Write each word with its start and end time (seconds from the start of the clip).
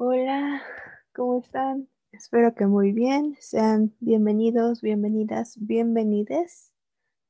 Hola, 0.00 0.62
¿cómo 1.12 1.40
están? 1.40 1.88
Espero 2.12 2.54
que 2.54 2.68
muy 2.68 2.92
bien. 2.92 3.36
Sean 3.40 3.96
bienvenidos, 3.98 4.80
bienvenidas, 4.80 5.56
bienvenides 5.58 6.72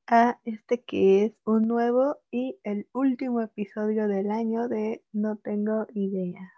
a 0.07 0.39
este 0.45 0.83
que 0.83 1.25
es 1.25 1.33
un 1.47 1.67
nuevo 1.67 2.19
y 2.31 2.61
el 2.65 2.87
último 2.93 3.41
episodio 3.41 4.07
del 4.07 4.31
año 4.31 4.69
de 4.69 5.03
No 5.13 5.37
tengo 5.37 5.87
idea. 5.95 6.53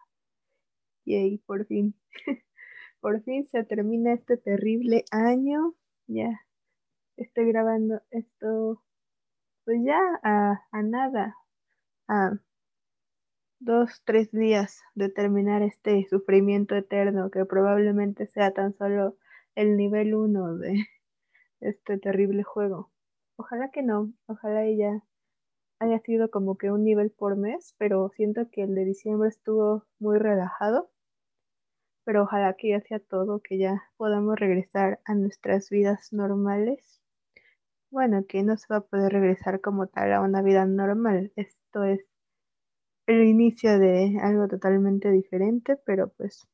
Yay, 1.05 1.39
por 1.47 1.65
fin. 1.67 1.95
por 3.01 3.23
fin 3.23 3.47
se 3.47 3.63
termina 3.63 4.13
este 4.13 4.37
terrible 4.37 5.05
año. 5.13 5.77
Ya 6.09 6.41
estoy 7.19 7.47
grabando 7.53 8.03
esto, 8.11 8.83
pues 9.65 9.79
ya 9.85 10.01
a, 10.25 10.61
a 10.73 10.83
nada. 10.83 11.37
A 12.09 12.33
dos, 13.61 14.03
tres 14.05 14.31
días 14.33 14.81
de 14.95 15.11
terminar 15.11 15.63
este 15.63 16.07
sufrimiento 16.09 16.75
eterno 16.75 17.31
que 17.31 17.45
probablemente 17.45 18.27
sea 18.27 18.53
tan 18.53 18.75
solo 18.75 19.17
el 19.55 19.77
nivel 19.77 20.15
uno 20.15 20.57
de 20.57 20.87
este 21.61 21.99
terrible 21.99 22.43
juego. 22.43 22.91
Ojalá 23.37 23.71
que 23.71 23.83
no, 23.83 24.13
ojalá 24.27 24.65
ella 24.65 25.05
haya 25.79 26.01
sido 26.01 26.31
como 26.31 26.57
que 26.57 26.71
un 26.71 26.85
nivel 26.85 27.11
por 27.11 27.37
mes, 27.37 27.75
pero 27.79 28.11
siento 28.17 28.51
que 28.51 28.63
el 28.63 28.75
de 28.75 28.85
diciembre 28.85 29.29
estuvo 29.29 29.85
muy 29.99 30.19
relajado. 30.19 30.91
Pero 32.05 32.23
ojalá 32.25 32.55
que 32.55 32.71
ya 32.71 32.81
sea 32.81 32.99
todo, 32.99 33.41
que 33.41 33.59
ya 33.59 33.83
podamos 33.97 34.39
regresar 34.39 35.01
a 35.05 35.15
nuestras 35.15 35.71
vidas 35.71 36.13
normales. 36.13 37.01
Bueno, 37.91 38.25
que 38.27 38.43
no 38.43 38.57
se 38.57 38.67
va 38.71 38.79
a 38.79 38.81
poder 38.87 39.13
regresar 39.13 39.61
como 39.61 39.87
tal 39.87 40.13
a 40.13 40.21
una 40.21 40.43
vida 40.43 40.65
normal. 40.67 41.33
Esto 41.37 41.85
es 41.85 42.01
el 43.11 43.27
inicio 43.27 43.79
de 43.79 44.19
algo 44.23 44.47
totalmente 44.47 45.11
diferente, 45.11 45.77
pero 45.85 46.11
pues 46.11 46.47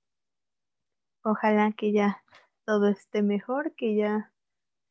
ojalá 1.22 1.72
que 1.72 1.92
ya 1.92 2.22
todo 2.64 2.88
esté 2.88 3.22
mejor, 3.22 3.74
que 3.74 3.94
ya 3.94 4.32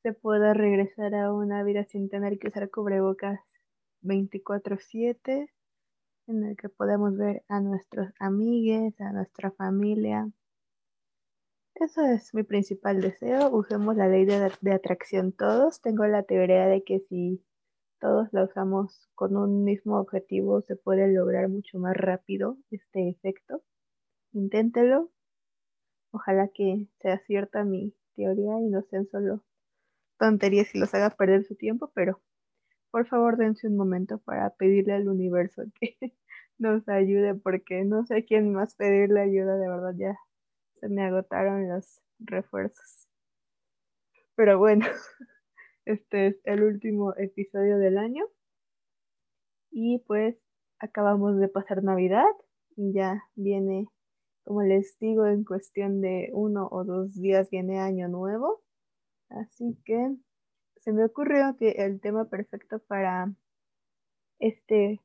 se 0.03 0.13
pueda 0.13 0.53
regresar 0.53 1.15
a 1.15 1.33
una 1.33 1.63
vida 1.63 1.83
sin 1.85 2.09
tener 2.09 2.37
que 2.37 2.49
usar 2.49 2.69
cubrebocas 2.69 3.39
24/7, 4.01 5.49
en 6.27 6.43
el 6.43 6.55
que 6.55 6.69
podamos 6.69 7.17
ver 7.17 7.43
a 7.47 7.59
nuestros 7.59 8.13
amigues, 8.19 8.99
a 9.01 9.11
nuestra 9.11 9.49
familia. 9.49 10.29
Eso 11.73 12.05
es 12.05 12.33
mi 12.33 12.43
principal 12.43 13.01
deseo. 13.01 13.49
Usemos 13.49 13.95
la 13.95 14.07
ley 14.07 14.25
de, 14.25 14.51
de 14.61 14.71
atracción 14.71 15.31
todos. 15.31 15.81
Tengo 15.81 16.05
la 16.05 16.23
teoría 16.23 16.67
de 16.67 16.83
que 16.83 16.99
si 16.99 17.43
todos 17.99 18.31
la 18.33 18.43
usamos 18.43 19.09
con 19.15 19.35
un 19.37 19.63
mismo 19.63 19.99
objetivo, 19.99 20.61
se 20.61 20.75
puede 20.75 21.11
lograr 21.11 21.49
mucho 21.49 21.79
más 21.79 21.95
rápido 21.95 22.57
este 22.71 23.09
efecto. 23.09 23.63
Inténtelo. 24.33 25.11
Ojalá 26.11 26.49
que 26.49 26.87
sea 27.01 27.19
cierta 27.19 27.63
mi 27.63 27.93
teoría 28.15 28.59
y 28.61 28.67
no 28.69 28.81
sean 28.83 29.07
solo 29.07 29.43
tonterías 30.17 30.73
y 30.73 30.79
los 30.79 30.93
haga 30.93 31.09
perder 31.09 31.43
su 31.45 31.55
tiempo, 31.55 31.91
pero 31.93 32.21
por 32.91 33.07
favor 33.07 33.37
dense 33.37 33.67
un 33.67 33.75
momento 33.75 34.19
para 34.19 34.51
pedirle 34.51 34.93
al 34.93 35.09
universo 35.09 35.63
que 35.79 35.97
nos 36.57 36.87
ayude, 36.87 37.35
porque 37.35 37.83
no 37.83 38.05
sé 38.05 38.23
quién 38.25 38.53
más 38.53 38.75
pedirle 38.75 39.21
ayuda, 39.21 39.57
de 39.57 39.67
verdad 39.67 39.93
ya 39.97 40.17
se 40.79 40.89
me 40.89 41.03
agotaron 41.03 41.67
los 41.67 42.01
refuerzos. 42.19 43.07
Pero 44.35 44.57
bueno. 44.59 44.85
Este 45.85 46.27
es 46.27 46.37
el 46.45 46.63
último 46.63 47.13
episodio 47.15 47.77
del 47.77 47.99
año. 47.99 48.25
Y 49.69 49.99
pues 50.07 50.35
acabamos 50.79 51.37
de 51.37 51.47
pasar 51.47 51.83
Navidad 51.83 52.25
y 52.75 52.91
ya 52.91 53.23
viene, 53.35 53.87
como 54.43 54.63
les 54.63 54.97
digo, 54.97 55.27
en 55.27 55.43
cuestión 55.43 56.01
de 56.01 56.31
uno 56.33 56.67
o 56.71 56.83
dos 56.85 57.13
días 57.13 57.51
viene 57.51 57.79
Año 57.79 58.07
Nuevo. 58.07 58.63
Así 59.29 59.77
que 59.85 60.15
se 60.77 60.91
me 60.91 61.05
ocurrió 61.05 61.55
que 61.57 61.71
el 61.71 62.01
tema 62.01 62.29
perfecto 62.29 62.79
para 62.79 63.31
este 64.39 65.01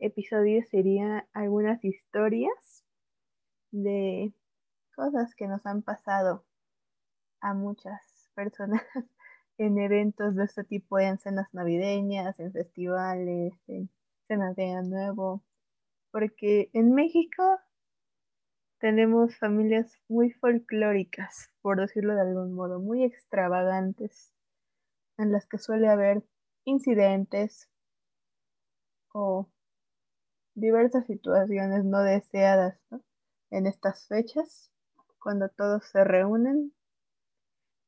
episodio 0.00 0.64
sería 0.64 1.28
algunas 1.32 1.84
historias 1.84 2.84
de 3.70 4.34
cosas 4.96 5.32
que 5.36 5.46
nos 5.46 5.64
han 5.64 5.82
pasado 5.82 6.44
a 7.40 7.54
muchas 7.54 8.30
personas 8.34 8.82
en 9.58 9.78
eventos 9.78 10.34
de 10.34 10.44
este 10.44 10.64
tipo, 10.64 10.98
en 10.98 11.18
cenas 11.18 11.48
navideñas, 11.52 12.38
en 12.40 12.52
festivales, 12.52 13.52
en 13.68 13.90
cenas 14.28 14.56
de 14.56 14.64
Año 14.64 14.82
Nuevo, 14.82 15.42
porque 16.10 16.70
en 16.72 16.94
México 16.94 17.60
tenemos 18.78 19.36
familias 19.38 19.96
muy 20.08 20.30
folclóricas, 20.30 21.50
por 21.60 21.80
decirlo 21.80 22.14
de 22.14 22.22
algún 22.22 22.54
modo, 22.54 22.80
muy 22.80 23.04
extravagantes, 23.04 24.32
en 25.18 25.30
las 25.30 25.46
que 25.46 25.58
suele 25.58 25.88
haber 25.88 26.24
incidentes 26.64 27.68
o 29.12 29.48
diversas 30.54 31.06
situaciones 31.06 31.84
no 31.84 32.02
deseadas 32.02 32.78
en 33.50 33.66
estas 33.66 34.06
fechas, 34.08 34.72
cuando 35.18 35.48
todos 35.48 35.84
se 35.84 36.02
reúnen 36.02 36.72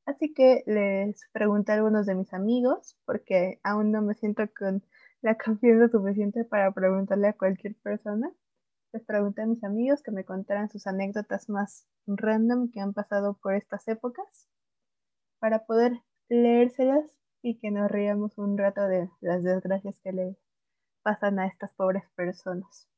Así 0.06 0.34
que 0.34 0.64
les 0.66 1.28
pregunté 1.32 1.72
a 1.72 1.76
algunos 1.76 2.04
de 2.04 2.14
mis 2.14 2.34
amigos, 2.34 2.98
porque 3.06 3.58
aún 3.62 3.90
no 3.90 4.02
me 4.02 4.14
siento 4.14 4.42
con 4.58 4.82
la 5.22 5.36
confianza 5.44 5.88
suficiente 5.88 6.44
para 6.44 6.72
preguntarle 6.72 7.28
a 7.28 7.32
cualquier 7.32 7.74
persona. 7.76 8.30
Les 8.92 9.02
pregunté 9.04 9.42
a 9.42 9.46
mis 9.46 9.64
amigos 9.64 10.02
que 10.02 10.10
me 10.10 10.24
contaran 10.24 10.68
sus 10.68 10.86
anécdotas 10.86 11.48
más 11.48 11.86
random 12.06 12.70
que 12.70 12.80
han 12.80 12.92
pasado 12.92 13.38
por 13.42 13.54
estas 13.54 13.88
épocas, 13.88 14.48
para 15.40 15.64
poder 15.64 16.00
leérselas 16.28 17.04
y 17.42 17.58
que 17.58 17.70
nos 17.70 17.90
riamos 17.90 18.38
un 18.38 18.56
rato 18.58 18.86
de 18.86 19.10
las 19.20 19.42
desgracias 19.42 19.98
que 20.00 20.12
le 20.12 20.36
pasan 21.02 21.38
a 21.38 21.46
estas 21.46 21.72
pobres 21.74 22.04
personas. 22.14 22.88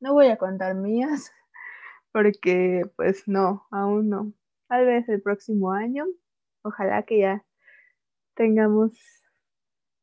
No 0.00 0.14
voy 0.14 0.28
a 0.28 0.38
contar 0.38 0.76
mías, 0.76 1.32
porque 2.12 2.82
pues 2.96 3.26
no, 3.26 3.66
aún 3.70 4.08
no. 4.08 4.32
Tal 4.68 4.86
vez 4.86 5.08
el 5.08 5.20
próximo 5.20 5.72
año 5.72 6.06
Ojalá 6.62 7.02
que 7.04 7.20
ya 7.20 7.44
tengamos 8.34 8.92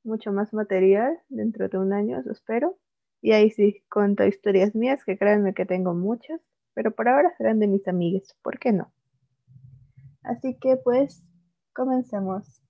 mucho 0.03 0.31
más 0.31 0.53
material 0.53 1.19
dentro 1.29 1.67
de 1.67 1.77
un 1.77 1.93
año, 1.93 2.19
eso 2.19 2.31
espero. 2.31 2.77
Y 3.21 3.31
ahí 3.31 3.49
sí, 3.49 3.83
cuento 3.91 4.25
historias 4.25 4.75
mías, 4.75 5.03
que 5.03 5.17
créanme 5.17 5.53
que 5.53 5.65
tengo 5.65 5.93
muchas, 5.93 6.39
pero 6.73 6.91
por 6.91 7.07
ahora 7.07 7.33
serán 7.37 7.59
de 7.59 7.67
mis 7.67 7.87
amigues, 7.87 8.35
¿por 8.43 8.59
qué 8.59 8.71
no? 8.71 8.93
Así 10.23 10.57
que 10.59 10.77
pues, 10.77 11.23
comencemos. 11.73 12.61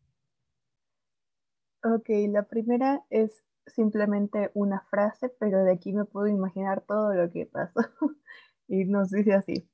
Ok, 1.84 2.10
la 2.30 2.44
primera 2.44 3.04
es 3.10 3.44
simplemente 3.68 4.52
una 4.54 4.82
frase, 4.90 5.30
pero 5.40 5.64
de 5.64 5.74
aquí 5.74 5.94
me 5.94 6.06
puedo 6.06 6.28
imaginar 6.28 6.82
todo 6.82 7.14
lo 7.14 7.32
que 7.32 7.46
pasó. 7.46 7.80
y 8.68 8.86
nos 8.86 9.12
dice 9.12 9.34
así. 9.34 9.70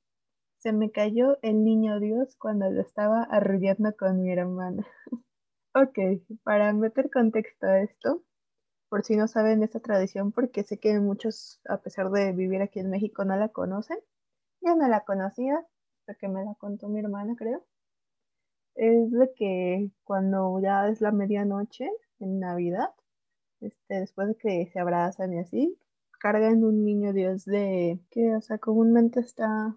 Se 0.62 0.72
me 0.72 0.92
cayó 0.92 1.38
el 1.42 1.64
niño 1.64 1.98
Dios 1.98 2.36
cuando 2.36 2.70
lo 2.70 2.82
estaba 2.82 3.24
arrullando 3.24 3.96
con 3.96 4.22
mi 4.22 4.30
hermana. 4.30 4.86
ok, 5.74 5.98
para 6.44 6.72
meter 6.72 7.10
contexto 7.10 7.66
a 7.66 7.80
esto, 7.80 8.22
por 8.88 9.04
si 9.04 9.16
no 9.16 9.26
saben 9.26 9.64
esta 9.64 9.80
tradición, 9.80 10.30
porque 10.30 10.62
sé 10.62 10.78
que 10.78 11.00
muchos, 11.00 11.60
a 11.68 11.78
pesar 11.78 12.10
de 12.12 12.30
vivir 12.30 12.62
aquí 12.62 12.78
en 12.78 12.90
México, 12.90 13.24
no 13.24 13.34
la 13.36 13.48
conocen. 13.48 13.98
Yo 14.60 14.76
no 14.76 14.86
la 14.86 15.00
conocía, 15.04 15.66
hasta 16.00 16.14
que 16.14 16.28
me 16.28 16.44
la 16.44 16.54
contó 16.54 16.88
mi 16.88 17.00
hermana, 17.00 17.34
creo. 17.36 17.64
Es 18.76 19.10
de 19.10 19.32
que 19.34 19.90
cuando 20.04 20.60
ya 20.60 20.86
es 20.88 21.00
la 21.00 21.10
medianoche, 21.10 21.90
en 22.20 22.38
Navidad, 22.38 22.90
este, 23.60 23.94
después 24.00 24.28
de 24.28 24.36
que 24.36 24.70
se 24.72 24.78
abrazan 24.78 25.32
y 25.34 25.40
así, 25.40 25.76
cargan 26.20 26.62
un 26.62 26.84
niño 26.84 27.12
Dios 27.12 27.44
de 27.46 27.98
que, 28.10 28.36
o 28.36 28.40
sea, 28.40 28.58
comúnmente 28.58 29.18
está 29.18 29.76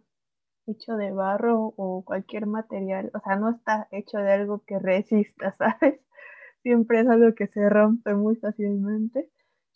hecho 0.68 0.98
de 0.98 1.12
barro 1.12 1.74
o 1.78 2.04
cualquier 2.06 2.46
material, 2.48 3.12
o 3.14 3.20
sea, 3.20 3.36
no 3.38 3.52
está 3.52 3.88
hecho 3.92 4.18
de 4.18 4.32
algo 4.34 4.64
que 4.66 4.80
resista, 4.80 5.56
¿sabes? 5.58 6.00
Siempre 6.64 7.02
es 7.02 7.08
algo 7.08 7.36
que 7.36 7.48
se 7.48 7.70
rompe 7.70 8.16
muy 8.16 8.36
fácilmente. 8.38 9.30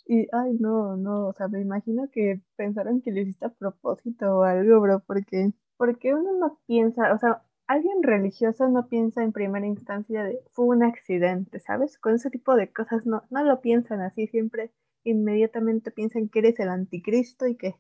Y, 0.06 0.27
ay, 0.33 0.53
no, 0.59 0.97
no, 0.97 1.27
o 1.27 1.33
sea, 1.33 1.47
me 1.47 1.62
imagino 1.62 2.09
que 2.12 2.41
pensaron 2.56 3.01
que 3.01 3.12
lo 3.12 3.21
hiciste 3.21 3.45
a 3.45 3.50
propósito 3.50 4.38
o 4.39 4.44
algo, 4.44 4.81
bro, 4.81 5.01
porque, 5.06 5.51
porque 5.77 6.15
uno 6.15 6.33
no 6.33 6.59
piensa, 6.65 7.13
o 7.13 7.19
sea, 7.19 7.44
alguien 7.68 8.01
religioso 8.01 8.68
no 8.69 8.88
piensa 8.89 9.24
en 9.24 9.31
primera 9.31 9.68
instancia 9.68 10.24
de 10.24 10.42
fue 10.51 10.65
un 10.65 10.83
accidente, 10.83 11.59
¿sabes? 11.59 12.00
Con 12.00 12.15
ese 12.15 12.31
tipo 12.31 12.56
de 12.56 12.71
cosas 12.74 13.06
no, 13.06 13.24
no 13.30 13.44
lo 13.44 13.62
piensan 13.62 14.01
así, 14.01 14.27
siempre 14.27 14.71
inmediatamente 15.03 15.92
piensan 15.92 16.30
que 16.30 16.39
eres 16.39 16.59
el 16.59 16.69
anticristo 16.69 17.47
y 17.47 17.56
que 17.56 17.75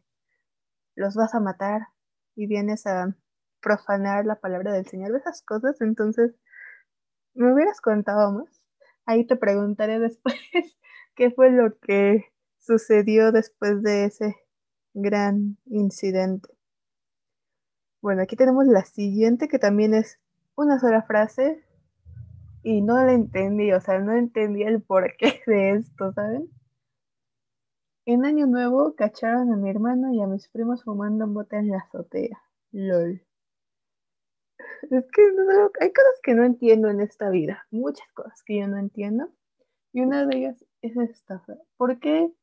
los 0.95 1.15
vas 1.15 1.33
a 1.33 1.39
matar 1.39 1.87
y 2.39 2.47
vienes 2.47 2.87
a 2.87 3.13
profanar 3.61 4.25
la 4.25 4.39
palabra 4.39 4.71
del 4.71 4.87
Señor, 4.87 5.13
esas 5.13 5.41
cosas, 5.41 5.81
entonces 5.81 6.33
me 7.33 7.51
hubieras 7.53 7.81
contado 7.81 8.31
más. 8.31 8.61
Ahí 9.05 9.27
te 9.27 9.35
preguntaré 9.35 9.99
después 9.99 10.37
qué 11.15 11.31
fue 11.31 11.51
lo 11.51 11.77
que 11.79 12.23
sucedió 12.57 13.33
después 13.33 13.83
de 13.83 14.05
ese 14.05 14.35
gran 14.93 15.57
incidente. 15.65 16.47
Bueno, 18.01 18.21
aquí 18.21 18.37
tenemos 18.37 18.65
la 18.67 18.85
siguiente 18.85 19.49
que 19.49 19.59
también 19.59 19.93
es 19.93 20.17
una 20.55 20.79
sola 20.79 21.01
frase 21.01 21.61
y 22.63 22.81
no 22.81 23.03
la 23.03 23.11
entendí, 23.11 23.73
o 23.73 23.81
sea, 23.81 23.99
no 23.99 24.13
entendía 24.13 24.69
el 24.69 24.81
porqué 24.81 25.41
de 25.45 25.71
esto, 25.71 26.13
¿saben? 26.13 26.49
En 28.11 28.25
Año 28.25 28.47
Nuevo 28.47 28.95
cacharon 28.95 29.53
a 29.53 29.55
mi 29.55 29.69
hermano 29.69 30.11
y 30.11 30.19
a 30.19 30.25
mis 30.25 30.49
primos 30.49 30.83
fumando 30.83 31.27
bota 31.27 31.59
en 31.59 31.69
la 31.69 31.77
azotea. 31.77 32.41
LOL. 32.71 33.21
Es 34.89 35.05
que 35.11 35.21
hay 35.79 35.93
cosas 35.93 36.19
que 36.23 36.33
no 36.33 36.43
entiendo 36.43 36.89
en 36.89 37.01
esta 37.01 37.29
vida, 37.29 37.67
muchas 37.69 38.11
cosas 38.13 38.41
que 38.41 38.57
yo 38.57 38.67
no 38.67 38.79
entiendo. 38.79 39.29
Y 39.93 40.01
una 40.01 40.25
de 40.25 40.37
ellas 40.39 40.65
es 40.81 40.97
esta. 40.97 41.43
¿Por 41.77 41.99
qué, 41.99 42.33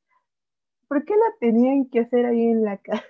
¿Por 0.87 1.05
qué 1.05 1.15
la 1.17 1.35
tenían 1.41 1.87
que 1.87 1.99
hacer 1.99 2.27
ahí 2.27 2.43
en 2.47 2.63
la 2.63 2.77
casa? 2.83 3.05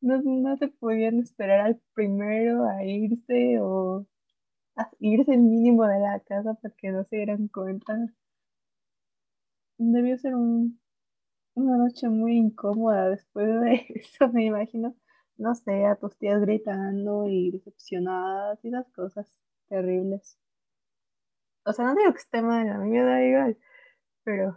No, 0.00 0.22
no 0.22 0.56
se 0.58 0.68
podían 0.68 1.18
esperar 1.18 1.62
al 1.62 1.80
primero 1.94 2.64
a 2.64 2.84
irse 2.84 3.58
o 3.60 4.06
a 4.76 4.88
irse 5.00 5.34
el 5.34 5.40
mínimo 5.40 5.84
de 5.88 5.98
la 5.98 6.20
casa 6.20 6.54
para 6.54 6.72
que 6.76 6.92
no 6.92 7.02
se 7.06 7.16
dieran 7.16 7.48
cuenta. 7.48 7.96
Debió 9.78 10.16
ser 10.16 10.36
un, 10.36 10.78
una 11.56 11.76
noche 11.78 12.08
muy 12.08 12.36
incómoda 12.36 13.08
después 13.10 13.46
de 13.60 13.86
eso, 13.96 14.28
me 14.32 14.44
imagino. 14.46 14.94
No 15.38 15.54
sé, 15.54 15.84
a 15.86 15.96
tus 15.96 16.16
tías 16.16 16.40
gritando 16.40 17.26
y 17.26 17.50
decepcionadas 17.50 18.64
y 18.64 18.70
las 18.70 18.88
cosas 18.92 19.28
terribles. 19.68 20.38
O 21.64 21.72
sea, 21.72 21.84
no 21.86 21.94
digo 21.94 22.12
que 22.12 22.18
esté 22.20 22.42
mal, 22.42 22.68
a 22.68 22.78
mí 22.78 22.90
me 22.90 23.02
da 23.02 23.22
igual, 23.22 23.58
pero 24.24 24.56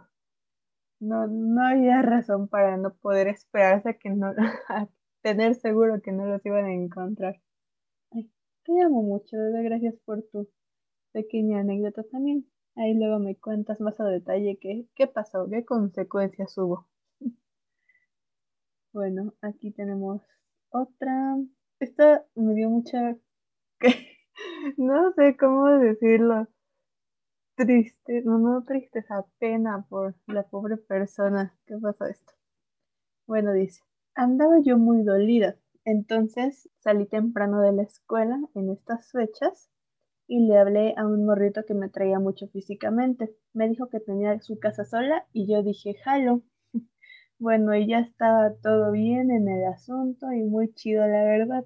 no, 1.00 1.26
no 1.26 1.66
había 1.66 2.02
razón 2.02 2.48
para 2.48 2.76
no 2.76 2.94
poder 2.94 3.28
esperarse 3.28 3.90
a 3.90 3.94
que 3.94 4.10
no, 4.10 4.34
tener 5.22 5.54
seguro 5.56 6.00
que 6.02 6.12
no 6.12 6.26
los 6.26 6.44
iban 6.46 6.66
a 6.66 6.72
encontrar. 6.74 7.40
Ay, 8.12 8.30
te 8.64 8.80
amo 8.82 9.02
mucho, 9.02 9.36
gracias 9.64 9.96
por 10.04 10.22
tu 10.32 10.48
pequeña 11.12 11.60
anécdota 11.60 12.04
también. 12.04 12.46
Ahí 12.76 12.94
luego 12.94 13.18
me 13.18 13.36
cuentas 13.36 13.80
más 13.80 13.98
a 14.00 14.04
detalle 14.04 14.58
qué, 14.60 14.86
qué 14.94 15.06
pasó, 15.06 15.48
qué 15.50 15.64
consecuencias 15.64 16.56
hubo. 16.58 16.86
Bueno, 18.92 19.34
aquí 19.40 19.70
tenemos 19.70 20.20
otra. 20.70 21.36
Esta 21.78 22.24
me 22.34 22.54
dio 22.54 22.68
mucha... 22.70 23.16
no 24.76 25.12
sé 25.12 25.36
cómo 25.36 25.68
decirlo. 25.68 26.48
Triste, 27.56 28.22
no, 28.24 28.38
no 28.38 28.64
tristeza, 28.64 29.26
pena 29.38 29.86
por 29.88 30.16
la 30.26 30.42
pobre 30.42 30.76
persona. 30.76 31.54
¿Qué 31.66 31.76
pasó 31.78 32.06
esto? 32.06 32.32
Bueno, 33.26 33.52
dice, 33.52 33.82
andaba 34.14 34.60
yo 34.60 34.76
muy 34.76 35.04
dolida. 35.04 35.56
Entonces 35.84 36.68
salí 36.78 37.06
temprano 37.06 37.60
de 37.60 37.72
la 37.72 37.82
escuela 37.82 38.40
en 38.54 38.70
estas 38.70 39.10
fechas 39.12 39.70
y 40.30 40.46
le 40.46 40.56
hablé 40.58 40.94
a 40.96 41.06
un 41.08 41.26
morrito 41.26 41.64
que 41.66 41.74
me 41.74 41.88
traía 41.88 42.20
mucho 42.20 42.46
físicamente. 42.48 43.34
Me 43.52 43.68
dijo 43.68 43.88
que 43.88 43.98
tenía 43.98 44.40
su 44.40 44.60
casa 44.60 44.84
sola 44.84 45.26
y 45.32 45.52
yo 45.52 45.62
dije, 45.64 45.94
jalo. 46.04 46.42
Bueno, 47.40 47.74
y 47.74 47.88
ya 47.88 48.00
estaba 48.00 48.54
todo 48.62 48.92
bien 48.92 49.30
en 49.30 49.48
el 49.48 49.64
asunto 49.64 50.30
y 50.32 50.42
muy 50.42 50.72
chido, 50.74 51.06
la 51.08 51.24
verdad. 51.24 51.64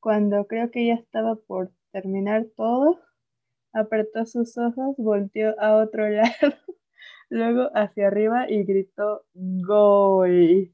Cuando 0.00 0.46
creo 0.46 0.70
que 0.70 0.86
ya 0.86 0.94
estaba 0.94 1.36
por 1.36 1.72
terminar 1.92 2.46
todo, 2.56 3.00
apretó 3.74 4.26
sus 4.26 4.58
ojos, 4.58 4.96
volteó 4.98 5.54
a 5.60 5.76
otro 5.76 6.08
lado, 6.10 6.54
luego 7.30 7.70
hacia 7.74 8.08
arriba 8.08 8.50
y 8.50 8.64
gritó 8.64 9.24
¡Gol! 9.34 10.72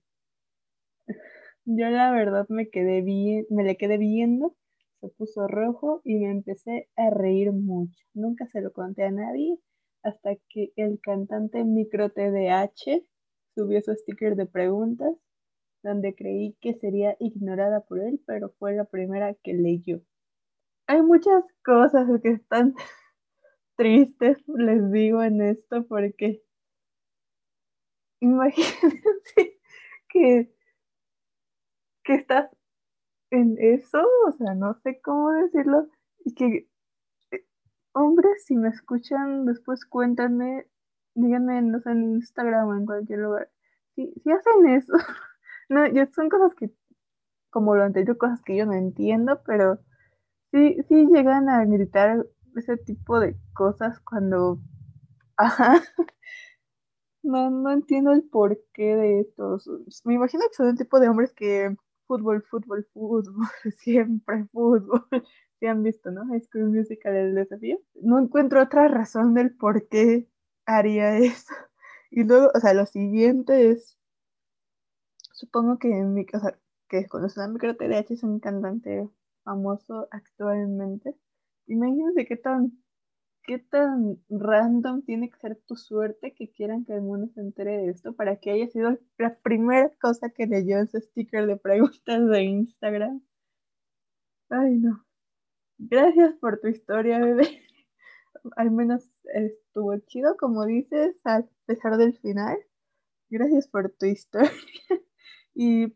Yo 1.64 1.90
la 1.90 2.10
verdad 2.12 2.46
me 2.48 2.70
quedé 2.70 3.02
bien, 3.02 3.46
me 3.50 3.64
le 3.64 3.76
quedé 3.76 3.98
viendo, 3.98 4.56
se 5.00 5.08
puso 5.08 5.46
rojo 5.46 6.00
y 6.04 6.16
me 6.16 6.30
empecé 6.30 6.88
a 6.96 7.10
reír 7.10 7.52
mucho. 7.52 8.04
Nunca 8.14 8.46
se 8.48 8.60
lo 8.60 8.72
conté 8.72 9.04
a 9.04 9.10
nadie 9.10 9.58
hasta 10.02 10.36
que 10.48 10.72
el 10.76 11.00
cantante 11.00 11.64
Micro 11.64 12.10
TDH 12.10 13.02
subió 13.54 13.80
su 13.82 13.94
sticker 13.94 14.36
de 14.36 14.46
preguntas, 14.46 15.14
donde 15.82 16.14
creí 16.14 16.56
que 16.60 16.74
sería 16.74 17.16
ignorada 17.20 17.80
por 17.82 18.00
él, 18.00 18.20
pero 18.26 18.50
fue 18.58 18.74
la 18.74 18.84
primera 18.84 19.34
que 19.34 19.54
leyó. 19.54 20.00
Hay 20.86 21.02
muchas 21.02 21.44
cosas 21.64 22.08
que 22.22 22.30
están 22.30 22.74
tristes, 23.76 24.38
les 24.46 24.90
digo 24.90 25.22
en 25.22 25.42
esto, 25.42 25.86
porque 25.86 26.42
imagínense 28.20 29.58
que, 30.08 30.52
que 32.04 32.14
estás 32.14 32.50
en 33.30 33.56
eso, 33.58 34.00
o 34.26 34.32
sea, 34.32 34.54
no 34.54 34.74
sé 34.82 35.00
cómo 35.02 35.32
decirlo, 35.32 35.88
y 36.24 36.34
que, 36.34 36.68
eh, 37.32 37.46
hombres, 37.94 38.44
si 38.46 38.56
me 38.56 38.68
escuchan, 38.70 39.46
después 39.46 39.84
cuéntanme 39.86 40.66
díganme 41.18 41.62
no 41.62 41.80
sé, 41.80 41.90
en 41.90 42.14
Instagram 42.16 42.68
o 42.68 42.76
en 42.76 42.86
cualquier 42.86 43.20
lugar, 43.20 43.50
si, 43.94 44.12
si 44.22 44.30
hacen 44.30 44.66
eso, 44.68 44.92
no, 45.68 45.86
yo, 45.88 46.06
son 46.14 46.28
cosas 46.28 46.54
que, 46.54 46.70
como 47.50 47.76
lo 47.76 47.84
anterior, 47.84 48.16
cosas 48.18 48.42
que 48.42 48.56
yo 48.56 48.66
no 48.66 48.74
entiendo, 48.74 49.42
pero 49.46 49.78
sí, 50.52 50.76
sí 50.88 51.06
llegan 51.12 51.48
a 51.48 51.64
gritar 51.64 52.26
ese 52.56 52.76
tipo 52.78 53.20
de 53.20 53.36
cosas 53.54 54.00
cuando, 54.00 54.60
ajá, 55.38 55.82
no, 57.22 57.50
no 57.50 57.70
entiendo 57.70 58.12
el 58.12 58.22
porqué 58.24 58.96
de 58.96 59.20
estos, 59.20 59.68
me 60.04 60.14
imagino 60.14 60.44
que 60.48 60.54
son 60.54 60.68
el 60.68 60.76
tipo 60.78 61.00
de 61.00 61.08
hombres 61.08 61.32
que 61.32 61.76
fútbol, 62.08 62.42
fútbol, 62.42 62.88
fútbol, 62.92 63.46
siempre 63.78 64.46
fútbol. 64.52 65.06
Si 65.60 65.66
han 65.66 65.82
visto, 65.82 66.10
¿no? 66.10 66.26
High 66.26 66.40
School 66.42 66.70
Musical, 66.70 67.14
el 67.14 67.34
desafío. 67.34 67.78
No 67.94 68.18
encuentro 68.18 68.62
otra 68.62 68.88
razón 68.88 69.34
del 69.34 69.54
por 69.56 69.88
qué 69.88 70.28
haría 70.66 71.18
eso. 71.18 71.54
Y 72.10 72.24
luego, 72.24 72.50
o 72.54 72.60
sea, 72.60 72.74
lo 72.74 72.86
siguiente 72.86 73.70
es, 73.70 73.98
supongo 75.32 75.78
que 75.78 75.88
en 75.90 76.14
mi 76.14 76.24
casa, 76.26 76.58
que 76.88 77.06
conoce 77.06 77.40
a 77.42 77.48
Micro 77.48 77.76
TDH 77.76 78.14
es 78.14 78.22
un 78.22 78.40
cantante 78.40 79.08
famoso 79.44 80.08
actualmente. 80.10 81.14
Imagínense 81.66 82.26
qué 82.26 82.36
tan, 82.36 82.82
qué 83.48 83.58
tan 83.58 84.22
random 84.28 85.00
tiene 85.06 85.30
que 85.30 85.38
ser 85.38 85.56
tu 85.66 85.74
suerte 85.74 86.34
que 86.34 86.50
quieran 86.50 86.84
que 86.84 86.92
el 86.92 87.00
mundo 87.00 87.32
se 87.32 87.40
entere 87.40 87.78
de 87.78 87.88
esto 87.88 88.12
para 88.14 88.36
que 88.36 88.50
haya 88.50 88.68
sido 88.68 88.98
la 89.16 89.38
primera 89.38 89.90
cosa 90.02 90.28
que 90.28 90.46
leyó 90.46 90.78
ese 90.78 91.00
sticker 91.00 91.46
de 91.46 91.56
preguntas 91.56 92.28
de 92.28 92.42
Instagram. 92.42 93.22
Ay, 94.50 94.76
no. 94.76 95.02
Gracias 95.78 96.34
por 96.34 96.60
tu 96.60 96.68
historia, 96.68 97.20
bebé. 97.20 97.62
Al 98.56 98.70
menos 98.70 99.08
estuvo 99.32 99.96
chido, 100.00 100.36
como 100.36 100.66
dices, 100.66 101.16
a 101.24 101.42
pesar 101.64 101.96
del 101.96 102.18
final. 102.18 102.58
Gracias 103.30 103.66
por 103.66 103.90
tu 103.92 104.04
historia. 104.04 104.50
y 105.54 105.94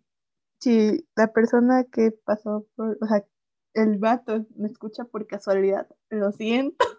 si 0.59 1.07
la 1.17 1.31
persona 1.35 1.85
que 1.85 2.13
pasó 2.13 2.67
por, 2.77 2.97
o 2.99 3.07
sea, 3.07 3.27
el 3.75 3.99
vato 3.99 4.47
me 4.57 4.69
escucha 4.69 5.05
por 5.05 5.27
casualidad, 5.27 5.87
lo 6.09 6.33
siento. 6.33 6.92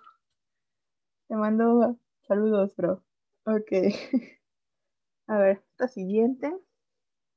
Te 1.33 1.37
mando 1.37 1.97
saludos, 2.27 2.75
bro. 2.75 3.03
Ok. 3.47 3.71
A 5.27 5.39
ver, 5.39 5.63
esta 5.71 5.87
siguiente. 5.87 6.53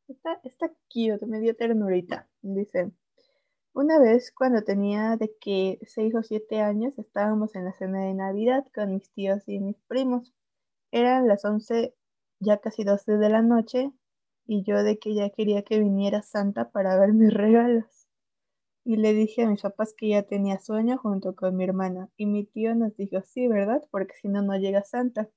Esta, 0.06 0.38
esta 0.44 0.68
cute, 0.92 1.24
me 1.24 1.40
dio 1.40 1.56
ternurita. 1.56 2.28
Dice, 2.42 2.92
una 3.72 3.98
vez, 3.98 4.32
cuando 4.32 4.62
tenía 4.64 5.16
de 5.16 5.34
que 5.40 5.78
6 5.80 6.14
o 6.14 6.22
7 6.22 6.60
años, 6.60 6.98
estábamos 6.98 7.54
en 7.54 7.64
la 7.64 7.72
cena 7.72 8.04
de 8.04 8.12
Navidad 8.12 8.66
con 8.74 8.92
mis 8.92 9.10
tíos 9.12 9.44
y 9.48 9.60
mis 9.60 9.80
primos. 9.88 10.34
Eran 10.90 11.26
las 11.26 11.46
11, 11.46 11.94
ya 12.38 12.58
casi 12.58 12.84
12 12.84 13.12
de 13.16 13.30
la 13.30 13.40
noche, 13.40 13.92
y 14.46 14.62
yo 14.62 14.82
de 14.82 14.98
que 14.98 15.14
ya 15.14 15.30
quería 15.30 15.62
que 15.62 15.78
viniera 15.78 16.20
Santa 16.20 16.70
para 16.70 17.00
ver 17.00 17.14
mis 17.14 17.32
regalos. 17.32 17.86
Y 18.88 18.98
le 18.98 19.14
dije 19.14 19.42
a 19.42 19.48
mis 19.50 19.62
papás 19.62 19.94
que 19.94 20.10
ya 20.10 20.22
tenía 20.22 20.60
sueño 20.60 20.96
junto 20.96 21.34
con 21.34 21.56
mi 21.56 21.64
hermana, 21.64 22.08
y 22.16 22.26
mi 22.26 22.44
tío 22.44 22.72
nos 22.76 22.96
dijo, 22.96 23.20
sí, 23.20 23.48
¿verdad? 23.48 23.82
Porque 23.90 24.14
si 24.22 24.28
no, 24.28 24.42
no 24.42 24.56
llega 24.56 24.84
Santa. 24.84 25.28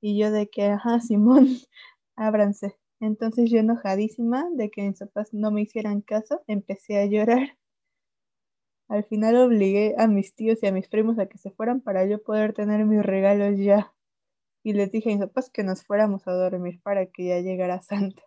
Y 0.00 0.16
yo 0.16 0.30
de 0.30 0.48
que, 0.48 0.66
ajá, 0.66 1.00
Simón, 1.00 1.48
ábranse. 2.16 2.76
Entonces 3.00 3.50
yo 3.50 3.58
enojadísima 3.58 4.48
de 4.52 4.70
que 4.70 4.82
mis 4.82 5.00
papás 5.00 5.34
no 5.34 5.50
me 5.50 5.62
hicieran 5.62 6.00
caso, 6.00 6.42
empecé 6.46 6.98
a 6.98 7.06
llorar. 7.06 7.58
Al 8.88 9.02
final 9.02 9.34
obligué 9.34 9.96
a 9.98 10.06
mis 10.06 10.36
tíos 10.36 10.62
y 10.62 10.68
a 10.68 10.72
mis 10.72 10.86
primos 10.88 11.18
a 11.18 11.26
que 11.26 11.38
se 11.38 11.50
fueran 11.50 11.80
para 11.80 12.06
yo 12.06 12.22
poder 12.22 12.52
tener 12.52 12.86
mis 12.86 13.02
regalos 13.02 13.58
ya. 13.58 13.92
Y 14.62 14.74
les 14.74 14.92
dije 14.92 15.10
a 15.10 15.16
mis 15.16 15.26
papás 15.26 15.50
que 15.50 15.64
nos 15.64 15.82
fuéramos 15.82 16.28
a 16.28 16.34
dormir 16.34 16.80
para 16.84 17.06
que 17.06 17.26
ya 17.26 17.40
llegara 17.40 17.82
Santa. 17.82 18.22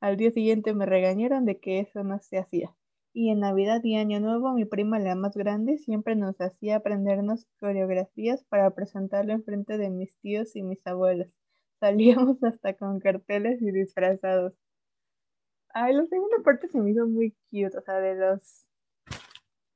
Al 0.00 0.16
día 0.16 0.30
siguiente 0.30 0.72
me 0.72 0.86
regañaron 0.86 1.44
de 1.44 1.60
que 1.60 1.80
eso 1.80 2.04
no 2.04 2.18
se 2.20 2.38
hacía. 2.38 2.74
Y 3.14 3.30
en 3.30 3.40
Navidad 3.40 3.82
y 3.84 3.96
Año 3.96 4.20
Nuevo, 4.20 4.52
mi 4.52 4.64
prima, 4.64 4.98
la 4.98 5.14
más 5.14 5.36
grande, 5.36 5.76
siempre 5.78 6.16
nos 6.16 6.40
hacía 6.40 6.76
aprendernos 6.76 7.46
coreografías 7.60 8.42
para 8.44 8.70
presentarlo 8.70 9.32
en 9.34 9.44
frente 9.44 9.76
de 9.76 9.90
mis 9.90 10.16
tíos 10.20 10.56
y 10.56 10.62
mis 10.62 10.86
abuelos. 10.86 11.28
Salíamos 11.80 12.42
hasta 12.42 12.74
con 12.74 13.00
carteles 13.00 13.60
y 13.60 13.70
disfrazados. 13.70 14.54
Ay, 15.74 15.94
la 15.94 16.06
segunda 16.06 16.38
parte 16.44 16.68
se 16.68 16.78
me 16.80 16.90
hizo 16.90 17.06
muy 17.06 17.34
cute, 17.50 17.76
o 17.76 17.82
sea, 17.82 17.98
de 18.00 18.14
los 18.14 18.66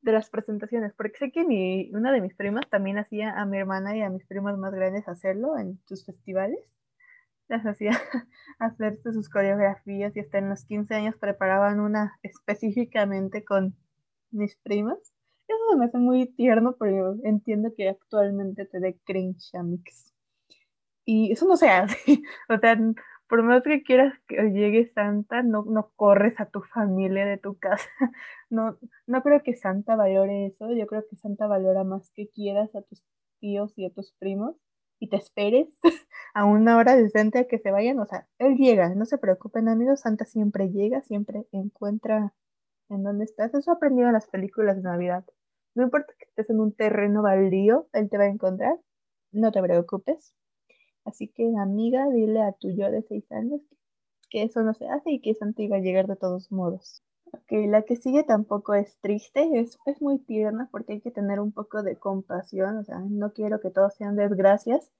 de 0.02 0.12
las 0.12 0.30
presentaciones, 0.30 0.92
porque 0.94 1.18
sé 1.18 1.32
que 1.32 1.44
mi, 1.44 1.90
una 1.92 2.12
de 2.12 2.20
mis 2.20 2.34
primas 2.34 2.68
también 2.70 2.96
hacía 2.96 3.32
a 3.32 3.44
mi 3.44 3.58
hermana 3.58 3.96
y 3.96 4.02
a 4.02 4.08
mis 4.08 4.24
primos 4.24 4.56
más 4.56 4.72
grandes 4.72 5.08
hacerlo 5.08 5.58
en 5.58 5.80
sus 5.86 6.06
festivales. 6.06 6.60
Las 7.48 7.64
hacía 7.64 7.90
hacer 8.58 8.98
sus 9.02 9.28
coreografías 9.28 10.16
y 10.16 10.20
hasta 10.20 10.38
en 10.38 10.48
los 10.48 10.64
15 10.64 10.94
años 10.94 11.16
preparaban 11.16 11.80
una 11.80 12.18
específicamente 12.22 13.44
con 13.44 13.76
mis 14.30 14.56
primas. 14.56 14.98
Eso 15.48 15.76
me 15.76 15.84
hace 15.84 15.98
muy 15.98 16.26
tierno, 16.26 16.76
pero 16.78 17.16
entiendo 17.22 17.72
que 17.76 17.88
actualmente 17.88 18.66
te 18.66 18.80
dé 18.80 18.98
cringe 19.04 19.54
a 19.54 19.62
mix. 19.62 20.12
Y 21.04 21.32
eso 21.32 21.46
no 21.46 21.56
se 21.56 21.68
hace. 21.68 21.96
O 22.48 22.58
sea, 22.58 22.76
por 23.28 23.42
más 23.42 23.62
que 23.62 23.82
quieras 23.82 24.14
que 24.28 24.36
llegue 24.50 24.86
Santa, 24.88 25.42
no, 25.42 25.64
no 25.64 25.90
corres 25.96 26.38
a 26.40 26.46
tu 26.46 26.62
familia 26.62 27.26
de 27.26 27.38
tu 27.38 27.58
casa. 27.58 27.88
No, 28.48 28.78
no 29.08 29.22
creo 29.22 29.42
que 29.42 29.56
Santa 29.56 29.96
valore 29.96 30.46
eso. 30.46 30.72
Yo 30.72 30.86
creo 30.86 31.04
que 31.08 31.16
Santa 31.16 31.48
valora 31.48 31.82
más 31.84 32.10
que 32.10 32.28
quieras 32.28 32.74
a 32.76 32.82
tus 32.82 33.02
tíos 33.40 33.72
y 33.76 33.86
a 33.86 33.90
tus 33.90 34.12
primos 34.12 34.56
y 34.98 35.08
te 35.08 35.16
esperes 35.16 35.68
a 36.34 36.44
una 36.44 36.76
hora 36.76 36.96
decente 36.96 37.38
a 37.38 37.46
que 37.46 37.58
se 37.58 37.70
vayan. 37.70 37.98
O 37.98 38.06
sea, 38.06 38.28
él 38.38 38.56
llega, 38.56 38.94
no 38.94 39.04
se 39.04 39.18
preocupen 39.18 39.68
amigos, 39.68 40.00
Santa 40.00 40.24
siempre 40.24 40.70
llega, 40.70 41.02
siempre 41.02 41.46
encuentra 41.52 42.34
en 42.88 43.02
dónde 43.02 43.24
estás. 43.24 43.54
Eso 43.54 43.72
aprendido 43.72 44.08
en 44.08 44.14
las 44.14 44.28
películas 44.28 44.76
de 44.76 44.82
Navidad. 44.82 45.24
No 45.74 45.84
importa 45.84 46.12
que 46.18 46.24
estés 46.24 46.50
en 46.50 46.60
un 46.60 46.72
terreno 46.72 47.22
baldío, 47.22 47.88
él 47.92 48.08
te 48.08 48.18
va 48.18 48.24
a 48.24 48.28
encontrar. 48.28 48.78
No 49.32 49.52
te 49.52 49.62
preocupes. 49.62 50.34
Así 51.04 51.28
que, 51.28 51.54
amiga, 51.58 52.08
dile 52.10 52.42
a 52.42 52.52
tu 52.52 52.70
yo 52.70 52.90
de 52.90 53.02
seis 53.02 53.30
años 53.30 53.60
que, 54.30 54.42
eso 54.42 54.62
no 54.62 54.74
se 54.74 54.88
hace 54.88 55.12
y 55.12 55.20
que 55.20 55.34
Santa 55.34 55.62
iba 55.62 55.76
a 55.76 55.80
llegar 55.80 56.06
de 56.08 56.16
todos 56.16 56.50
modos. 56.50 57.02
Ok, 57.32 57.52
la 57.68 57.82
que 57.82 57.96
sigue 57.96 58.24
tampoco 58.24 58.74
es 58.74 58.98
triste, 59.00 59.48
es, 59.60 59.78
es 59.86 60.00
muy 60.00 60.18
tierna 60.18 60.68
porque 60.70 60.94
hay 60.94 61.00
que 61.00 61.10
tener 61.10 61.40
un 61.40 61.52
poco 61.52 61.82
de 61.82 61.96
compasión, 61.96 62.78
o 62.78 62.84
sea, 62.84 62.98
no 63.00 63.32
quiero 63.32 63.60
que 63.60 63.70
todos 63.70 63.94
sean 63.94 64.16
desgracias 64.16 64.92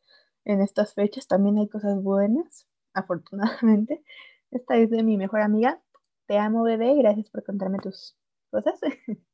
en 0.45 0.61
estas 0.61 0.95
fechas, 0.95 1.26
también 1.28 1.59
hay 1.59 1.68
cosas 1.68 2.02
buenas, 2.02 2.66
afortunadamente. 2.95 4.02
Esta 4.50 4.76
es 4.76 4.90
de 4.90 5.02
mi 5.02 5.16
mejor 5.16 5.40
amiga, 5.40 5.83
te 6.26 6.38
amo 6.38 6.62
bebé, 6.62 6.95
gracias 6.97 7.30
por 7.30 7.45
contarme 7.45 7.78
tus 7.78 8.16
cosas. 8.50 8.78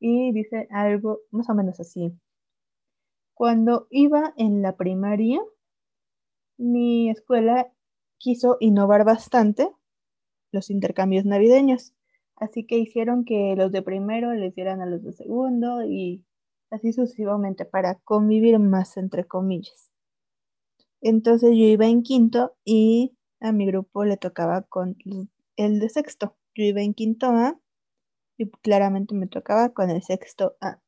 y 0.00 0.32
dice 0.32 0.68
algo 0.70 1.20
más 1.30 1.48
o 1.50 1.54
menos 1.54 1.80
así. 1.80 2.12
Cuando 3.34 3.86
iba 3.90 4.32
en 4.36 4.62
la 4.62 4.76
primaria, 4.76 5.40
mi 6.58 7.10
escuela 7.10 7.70
quiso 8.18 8.56
innovar 8.60 9.04
bastante 9.04 9.70
los 10.52 10.70
intercambios 10.70 11.24
navideños. 11.24 11.95
Así 12.36 12.66
que 12.66 12.78
hicieron 12.78 13.24
que 13.24 13.54
los 13.56 13.72
de 13.72 13.82
primero 13.82 14.34
les 14.34 14.54
dieran 14.54 14.80
a 14.80 14.86
los 14.86 15.02
de 15.02 15.12
segundo 15.12 15.84
y 15.84 16.24
así 16.70 16.92
sucesivamente 16.92 17.64
para 17.64 17.94
convivir 17.96 18.58
más 18.58 18.96
entre 18.96 19.24
comillas. 19.24 19.90
Entonces 21.00 21.50
yo 21.50 21.64
iba 21.64 21.86
en 21.86 22.02
quinto 22.02 22.56
y 22.64 23.16
a 23.40 23.52
mi 23.52 23.66
grupo 23.66 24.04
le 24.04 24.16
tocaba 24.16 24.62
con 24.62 24.96
el 25.56 25.80
de 25.80 25.88
sexto. 25.88 26.36
Yo 26.54 26.64
iba 26.64 26.82
en 26.82 26.94
quinto 26.94 27.26
A 27.28 27.58
y 28.38 28.50
claramente 28.50 29.14
me 29.14 29.26
tocaba 29.26 29.70
con 29.70 29.90
el 29.90 30.02
sexto 30.02 30.56
A. 30.60 30.80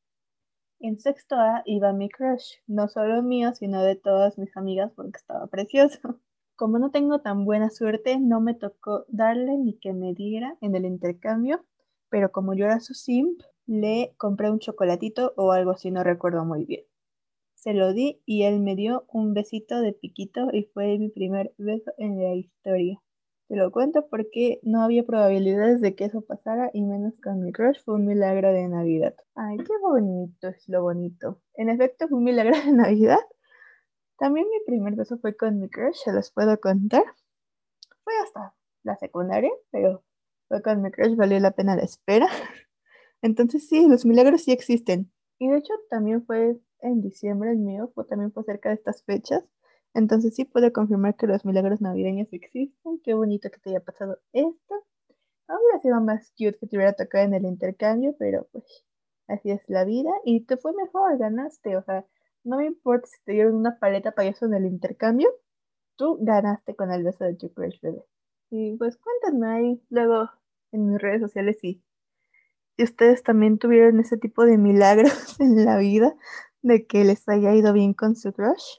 En 0.81 1.00
sexto 1.00 1.37
A 1.37 1.62
iba 1.67 1.93
mi 1.93 2.09
crush, 2.09 2.57
no 2.67 2.88
solo 2.88 3.23
mío, 3.23 3.55
sino 3.55 3.83
de 3.83 3.97
todas 3.97 4.38
mis 4.38 4.57
amigas 4.57 4.93
porque 4.95 5.17
estaba 5.17 5.47
precioso. 5.47 6.21
Como 6.59 6.81
no 6.81 6.91
tengo 6.91 7.21
tan 7.21 7.45
buena 7.45 7.71
suerte, 7.71 8.19
no 8.19 8.41
me 8.41 8.53
tocó 8.53 9.05
darle 9.07 9.57
ni 9.57 9.79
que 9.79 9.93
me 9.93 10.12
diera 10.12 10.59
en 10.61 10.75
el 10.75 10.87
intercambio, 10.87 11.65
pero 12.09 12.33
como 12.33 12.53
yo 12.53 12.65
era 12.65 12.81
su 12.81 12.95
simp, 12.95 13.43
le 13.67 14.12
compré 14.17 14.50
un 14.50 14.59
chocolatito 14.59 15.35
o 15.37 15.53
algo 15.53 15.71
así, 15.71 15.93
no 15.93 16.03
recuerdo 16.03 16.45
muy 16.45 16.65
bien. 16.65 16.83
Se 17.55 17.75
lo 17.75 17.93
di 17.93 18.21
y 18.27 18.43
él 18.43 18.59
me 18.59 18.75
dio 18.75 19.05
un 19.07 19.35
besito 19.35 19.81
de 19.83 19.93
piquito 19.93 20.49
y 20.53 20.65
fue 20.65 20.99
mi 20.99 21.11
primer 21.11 21.55
beso 21.59 21.93
en 21.97 22.21
la 22.21 22.35
historia. 22.35 23.00
Te 23.47 23.55
lo 23.55 23.71
cuento 23.71 24.09
porque 24.11 24.59
no 24.65 24.83
había 24.83 25.05
probabilidades 25.05 25.81
de 25.81 25.95
que 25.95 26.07
eso 26.07 26.23
pasara 26.23 26.71
y 26.73 26.83
menos 26.83 27.15
con 27.23 27.41
mi 27.41 27.53
crush 27.53 27.79
fue 27.85 27.95
un 27.95 28.05
milagro 28.05 28.53
de 28.53 28.67
Navidad. 28.67 29.15
Ay, 29.37 29.59
qué 29.59 29.75
bonito 29.81 30.49
es 30.49 30.69
lo 30.69 30.83
bonito. 30.83 31.41
En 31.55 31.69
efecto, 31.69 32.09
fue 32.09 32.19
un 32.19 32.25
milagro 32.25 32.57
de 32.59 32.73
Navidad. 32.73 33.21
También 34.18 34.46
mi 34.50 34.58
primer 34.66 34.96
beso 34.96 35.16
fue 35.18 35.37
con 35.37 35.60
mi 35.60 35.68
crush, 35.68 35.96
se 36.04 36.12
los 36.12 36.32
puedo 36.32 36.58
contar. 36.60 37.04
Fue 38.02 38.12
hasta 38.25 38.54
la 38.82 38.96
secundaria, 38.96 39.50
pero 39.70 40.02
fue 40.48 40.60
con 40.60 40.82
mi 40.82 40.90
crush, 40.90 41.14
valió 41.14 41.38
la 41.38 41.52
pena 41.52 41.76
la 41.76 41.82
espera. 41.82 42.26
Entonces 43.22 43.68
sí, 43.68 43.87
los 43.88 44.04
milagros 44.04 44.42
sí 44.42 44.52
existen. 44.52 45.12
Y 45.38 45.48
de 45.48 45.58
hecho 45.58 45.72
también 45.88 46.25
fue 46.26 46.58
en 46.80 47.00
diciembre 47.00 47.50
el 47.50 47.58
mío, 47.58 47.92
también 48.08 48.32
fue 48.32 48.42
cerca 48.44 48.70
de 48.70 48.76
estas 48.76 49.04
fechas. 49.04 49.44
Entonces 49.94 50.34
sí 50.34 50.44
puedo 50.44 50.72
confirmar 50.72 51.16
que 51.16 51.26
los 51.26 51.44
milagros 51.44 51.80
navideños 51.80 52.28
existen. 52.32 53.00
Qué 53.04 53.14
bonito 53.14 53.50
que 53.50 53.58
te 53.58 53.70
haya 53.70 53.80
pasado 53.80 54.18
esto. 54.32 54.75
Habría 55.46 55.80
sido 55.80 56.00
más 56.00 56.30
cute 56.37 56.58
que 56.58 56.66
te 56.66 56.76
hubiera 56.76 56.92
tocado 56.92 57.25
en 57.25 57.34
el 57.34 57.44
intercambio, 57.46 58.14
pero 58.18 58.48
pues 58.52 58.64
así 59.28 59.50
es 59.50 59.62
la 59.68 59.84
vida. 59.84 60.10
Y 60.25 60.44
te 60.44 60.56
fue 60.56 60.72
mejor, 60.75 61.18
ganaste. 61.18 61.76
O 61.76 61.82
sea, 61.82 62.04
no 62.49 62.57
me 62.57 62.67
importa 62.67 63.07
si 63.07 63.23
te 63.25 63.33
dieron 63.33 63.55
una 63.55 63.78
paleta 63.78 64.12
payaso 64.12 64.47
en 64.47 64.55
el 64.55 64.64
intercambio. 64.64 65.28
Tú 65.97 66.19
ganaste 66.21 66.75
con 66.75 66.90
el 66.90 67.05
beso 67.05 67.25
de 67.25 67.35
tu 67.35 67.52
crush 67.52 67.78
bebé. 67.83 68.02
Y 68.50 68.76
pues 68.78 68.97
cuéntame 68.97 69.47
ahí 69.49 69.83
luego 69.90 70.31
en 70.73 70.88
mis 70.88 70.99
redes 71.00 71.21
sociales 71.21 71.59
si, 71.61 71.85
si 72.76 72.85
ustedes 72.85 73.23
también 73.23 73.59
tuvieron 73.59 74.00
ese 74.00 74.17
tipo 74.17 74.47
de 74.47 74.57
milagros 74.57 75.38
en 75.40 75.64
la 75.67 75.76
vida 75.76 76.17
de 76.62 76.87
que 76.87 77.05
les 77.05 77.28
haya 77.28 77.55
ido 77.55 77.75
bien 77.75 77.93
con 77.93 78.17
su 78.17 78.33
crush 78.33 78.78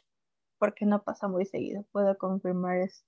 porque 0.57 0.85
no 0.85 1.03
pasa 1.03 1.27
muy 1.27 1.45
seguido. 1.45 1.85
Puedo 1.91 2.17
confirmar 2.17 2.77
es 2.77 3.05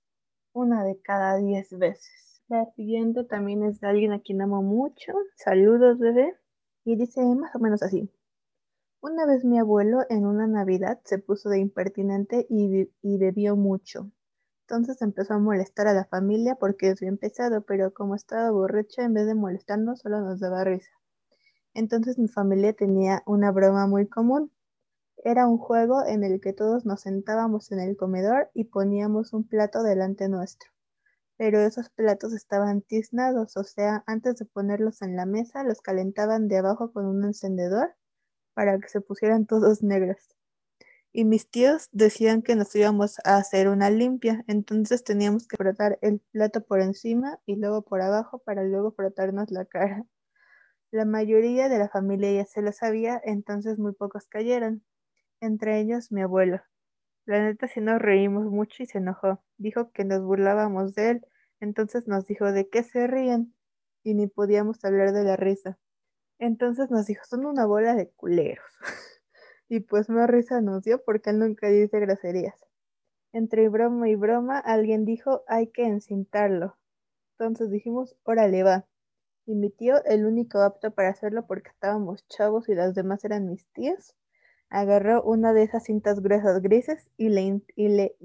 una 0.52 0.84
de 0.84 1.00
cada 1.02 1.38
diez 1.38 1.76
veces. 1.76 2.40
La 2.48 2.66
siguiente 2.76 3.24
también 3.24 3.64
es 3.64 3.80
de 3.80 3.88
alguien 3.88 4.12
a 4.12 4.20
quien 4.20 4.42
amo 4.42 4.62
mucho. 4.62 5.12
Saludos, 5.36 5.98
bebé. 5.98 6.36
Y 6.84 6.96
dice 6.96 7.20
más 7.34 7.54
o 7.56 7.58
menos 7.58 7.82
así. 7.82 8.08
Una 9.04 9.26
vez 9.26 9.44
mi 9.44 9.58
abuelo 9.58 10.06
en 10.10 10.26
una 10.26 10.46
Navidad 10.46 11.00
se 11.02 11.18
puso 11.18 11.48
de 11.48 11.58
impertinente 11.58 12.46
y, 12.48 12.88
bebió 13.02 13.56
mucho. 13.56 14.12
Entonces 14.60 15.02
empezó 15.02 15.34
a 15.34 15.40
molestar 15.40 15.88
a 15.88 15.92
la 15.92 16.04
familia 16.04 16.54
porque 16.54 16.90
es 16.90 17.00
bien 17.00 17.18
pesado, 17.18 17.62
pero 17.62 17.92
como 17.92 18.14
estaba 18.14 18.52
borracho, 18.52 19.02
en 19.02 19.12
vez 19.12 19.26
de 19.26 19.34
molestarnos, 19.34 19.98
solo 19.98 20.20
nos 20.20 20.38
daba 20.38 20.62
risa. 20.62 20.92
Entonces 21.74 22.16
mi 22.16 22.28
familia 22.28 22.74
tenía 22.74 23.24
una 23.26 23.50
broma 23.50 23.88
muy 23.88 24.06
común. 24.06 24.52
Era 25.24 25.48
un 25.48 25.58
juego 25.58 26.06
en 26.06 26.22
el 26.22 26.40
que 26.40 26.52
todos 26.52 26.86
nos 26.86 27.00
sentábamos 27.00 27.72
en 27.72 27.80
el 27.80 27.96
comedor 27.96 28.52
y 28.54 28.66
poníamos 28.66 29.32
un 29.32 29.42
plato 29.42 29.82
delante 29.82 30.28
nuestro. 30.28 30.70
Pero 31.36 31.58
esos 31.58 31.90
platos 31.90 32.32
estaban 32.34 32.82
tiznados, 32.82 33.56
o 33.56 33.64
sea, 33.64 34.04
antes 34.06 34.36
de 34.36 34.44
ponerlos 34.44 35.02
en 35.02 35.16
la 35.16 35.26
mesa, 35.26 35.64
los 35.64 35.80
calentaban 35.80 36.46
de 36.46 36.58
abajo 36.58 36.92
con 36.92 37.06
un 37.06 37.24
encendedor 37.24 37.96
para 38.54 38.78
que 38.78 38.88
se 38.88 39.00
pusieran 39.00 39.46
todos 39.46 39.82
negros. 39.82 40.18
Y 41.12 41.24
mis 41.24 41.48
tíos 41.50 41.88
decían 41.92 42.42
que 42.42 42.56
nos 42.56 42.74
íbamos 42.74 43.18
a 43.24 43.36
hacer 43.36 43.68
una 43.68 43.90
limpia, 43.90 44.44
entonces 44.48 45.04
teníamos 45.04 45.46
que 45.46 45.56
frotar 45.56 45.98
el 46.02 46.20
plato 46.32 46.62
por 46.64 46.80
encima 46.80 47.38
y 47.46 47.56
luego 47.56 47.82
por 47.82 48.02
abajo 48.02 48.38
para 48.38 48.64
luego 48.64 48.92
frotarnos 48.92 49.50
la 49.50 49.64
cara. 49.66 50.06
La 50.92 51.04
mayoría 51.04 51.68
de 51.68 51.78
la 51.78 51.88
familia 51.88 52.32
ya 52.32 52.44
se 52.46 52.62
lo 52.62 52.72
sabía, 52.72 53.20
entonces 53.24 53.78
muy 53.78 53.92
pocos 53.94 54.26
cayeron 54.28 54.84
entre 55.40 55.80
ellos 55.80 56.12
mi 56.12 56.22
abuelo. 56.22 56.62
La 57.26 57.40
neta 57.44 57.68
sí 57.68 57.80
nos 57.80 58.00
reímos 58.00 58.44
mucho 58.46 58.82
y 58.82 58.86
se 58.86 58.98
enojó. 58.98 59.42
Dijo 59.58 59.92
que 59.92 60.04
nos 60.04 60.22
burlábamos 60.22 60.94
de 60.94 61.10
él, 61.10 61.26
entonces 61.60 62.08
nos 62.08 62.26
dijo 62.26 62.52
de 62.52 62.68
qué 62.70 62.82
se 62.84 63.06
ríen 63.08 63.54
y 64.04 64.14
ni 64.14 64.28
podíamos 64.28 64.84
hablar 64.84 65.12
de 65.12 65.24
la 65.24 65.36
risa. 65.36 65.78
Entonces 66.42 66.90
nos 66.90 67.06
dijo, 67.06 67.24
son 67.24 67.46
una 67.46 67.66
bola 67.66 67.94
de 67.94 68.10
culeros. 68.10 68.66
y 69.68 69.78
pues 69.78 70.08
más 70.08 70.28
risa 70.28 70.60
nos 70.60 70.82
dio 70.82 71.00
porque 71.04 71.30
él 71.30 71.38
nunca 71.38 71.68
dice 71.68 72.00
groserías. 72.00 72.66
Entre 73.32 73.68
broma 73.68 74.08
y 74.08 74.16
broma, 74.16 74.58
alguien 74.58 75.04
dijo, 75.04 75.44
hay 75.46 75.68
que 75.68 75.84
encintarlo. 75.84 76.76
Entonces 77.38 77.70
dijimos, 77.70 78.16
órale 78.24 78.64
va. 78.64 78.88
Y 79.46 79.54
mi 79.54 79.70
tío, 79.70 80.04
el 80.04 80.26
único 80.26 80.58
apto 80.58 80.90
para 80.90 81.10
hacerlo 81.10 81.46
porque 81.46 81.70
estábamos 81.70 82.26
chavos 82.26 82.68
y 82.68 82.74
las 82.74 82.96
demás 82.96 83.24
eran 83.24 83.48
mis 83.48 83.64
tías, 83.68 84.16
agarró 84.68 85.22
una 85.22 85.52
de 85.52 85.62
esas 85.62 85.84
cintas 85.84 86.22
gruesas 86.22 86.60
grises 86.60 87.08
y 87.16 87.28
le, 87.28 87.62
y 87.76 87.88
le 87.88 88.16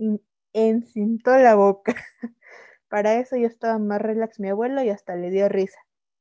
encintó 0.54 1.38
la 1.38 1.54
boca. 1.54 1.94
Para 2.90 3.20
eso 3.20 3.36
yo 3.38 3.46
estaba 3.46 3.78
más 3.78 4.02
relax 4.02 4.40
mi 4.40 4.50
abuelo 4.50 4.82
y 4.82 4.90
hasta 4.90 5.16
le 5.16 5.30
dio 5.30 5.50
risa. 5.50 5.78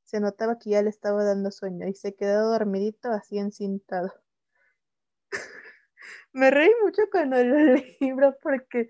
Se 0.07 0.21
notaba 0.21 0.57
que 0.57 0.69
ya 0.69 0.81
le 0.81 0.89
estaba 0.89 1.25
dando 1.25 1.51
sueño 1.51 1.85
y 1.85 1.93
se 1.93 2.15
quedó 2.15 2.49
dormidito 2.51 3.11
así 3.11 3.39
encintado. 3.39 4.13
Me 6.31 6.49
reí 6.49 6.71
mucho 6.81 7.01
cuando 7.11 7.43
lo 7.43 7.57
leí, 7.57 8.13
porque 8.41 8.89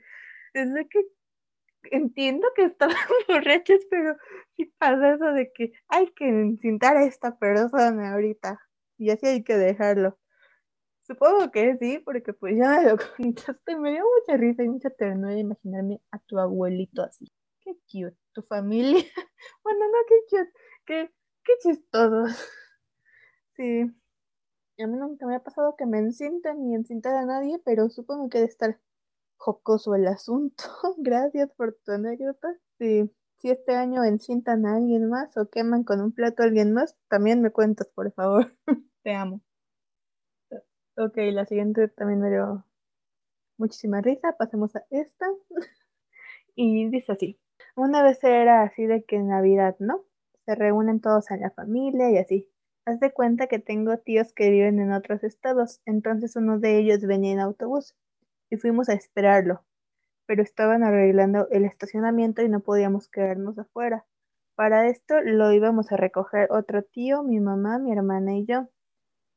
es 0.54 0.74
de 0.74 0.88
que 0.88 1.08
entiendo 1.90 2.48
que 2.56 2.66
estaban 2.66 2.96
borrachos, 3.28 3.82
pero 3.90 4.16
sí 4.56 4.66
pasa 4.78 5.16
eso 5.16 5.26
de 5.34 5.52
que 5.52 5.74
hay 5.88 6.12
que 6.14 6.28
encintar 6.28 6.98
a 6.98 7.06
esta 7.06 7.36
persona 7.40 8.14
ahorita 8.14 8.62
y 9.00 9.10
así 9.10 9.26
hay 9.26 9.44
que 9.44 9.58
dejarlo. 9.58 10.20
Supongo 11.02 11.50
que 11.50 11.78
sí, 11.78 11.98
porque 11.98 12.34
pues 12.34 12.58
ya 12.58 12.78
me 12.78 12.92
lo 12.92 12.98
contaste, 13.18 13.76
me 13.76 13.92
dio 13.92 14.04
mucha 14.20 14.38
risa 14.38 14.64
y 14.64 14.70
mucha 14.70 14.92
ternura 14.92 15.36
imaginarme 15.36 16.00
a 16.12 16.20
tu 16.20 16.38
abuelito 16.38 17.02
así. 17.02 17.26
Qué 17.62 17.74
cute, 17.92 18.16
tu 18.34 18.44
familia. 18.44 19.04
bueno, 19.64 19.80
no, 19.88 19.98
qué 20.08 20.16
cute, 20.30 20.52
qué, 20.88 21.12
qué 21.44 21.54
chistoso. 21.62 22.26
Sí. 23.56 23.82
A 24.80 24.86
mí 24.86 24.98
nunca 24.98 25.26
me 25.26 25.36
ha 25.36 25.40
pasado 25.44 25.76
que 25.76 25.88
me 25.88 25.98
encintan 25.98 26.62
ni 26.62 26.76
encintar 26.76 27.16
a 27.16 27.26
nadie, 27.26 27.60
pero 27.66 27.90
supongo 27.90 28.30
que 28.30 28.38
debe 28.38 28.50
estar 28.52 28.80
jocoso 29.38 29.96
el 29.96 30.06
asunto. 30.08 30.64
Gracias 31.00 31.50
por 31.58 31.74
tu 31.84 31.92
anécdota. 31.94 32.56
Si, 32.78 33.12
si 33.40 33.50
este 33.50 33.76
año 33.76 34.04
encintan 34.04 34.68
a 34.68 34.76
alguien 34.76 35.10
más 35.10 35.36
o 35.38 35.50
queman 35.50 35.84
con 35.84 36.02
un 36.02 36.12
plato 36.12 36.44
a 36.44 36.46
alguien 36.46 36.72
más, 36.72 36.96
también 37.08 37.42
me 37.42 37.50
cuentas, 37.50 37.88
por 37.88 38.12
favor. 38.14 38.56
Te 39.04 39.16
amo. 39.16 39.42
Ok, 40.96 41.18
la 41.32 41.46
siguiente 41.46 41.88
también 41.88 42.22
me 42.22 42.30
dio 42.30 42.64
muchísima 43.58 44.02
risa. 44.02 44.38
Pasemos 44.38 44.76
a 44.76 44.86
esta. 44.92 45.26
y 46.56 46.90
dice 46.90 47.12
así. 47.12 47.40
Una 47.76 48.04
vez 48.04 48.24
era 48.24 48.62
así 48.62 48.86
de 48.86 49.04
que 49.04 49.16
en 49.16 49.30
Navidad, 49.30 49.76
¿no? 49.80 50.06
Se 50.48 50.56
reúnen 50.56 51.00
todos 51.00 51.30
en 51.30 51.42
la 51.42 51.52
familia 51.52 52.10
y 52.10 52.18
así. 52.18 52.50
Haz 52.88 53.00
de 53.00 53.14
cuenta 53.14 53.46
que 53.46 53.60
tengo 53.60 54.00
tíos 54.00 54.34
que 54.34 54.50
viven 54.50 54.80
en 54.80 54.92
otros 54.92 55.24
estados, 55.24 55.80
entonces 55.86 56.36
uno 56.36 56.58
de 56.58 56.80
ellos 56.80 57.02
venía 57.04 57.34
en 57.34 57.40
autobús 57.40 57.96
y 58.50 58.58
fuimos 58.58 58.90
a 58.90 58.94
esperarlo, 58.94 59.64
pero 60.28 60.44
estaban 60.44 60.84
arreglando 60.84 61.48
el 61.52 61.66
estacionamiento 61.66 62.44
y 62.44 62.50
no 62.50 62.62
podíamos 62.62 63.10
quedarnos 63.10 63.60
afuera. 63.60 64.06
Para 64.56 64.88
esto 64.90 65.22
lo 65.22 65.52
íbamos 65.54 65.92
a 65.92 65.98
recoger 65.98 66.52
otro 66.52 66.84
tío, 66.84 67.24
mi 67.24 67.40
mamá, 67.40 67.80
mi 67.80 67.92
hermana 67.94 68.38
y 68.38 68.46
yo. 68.46 68.70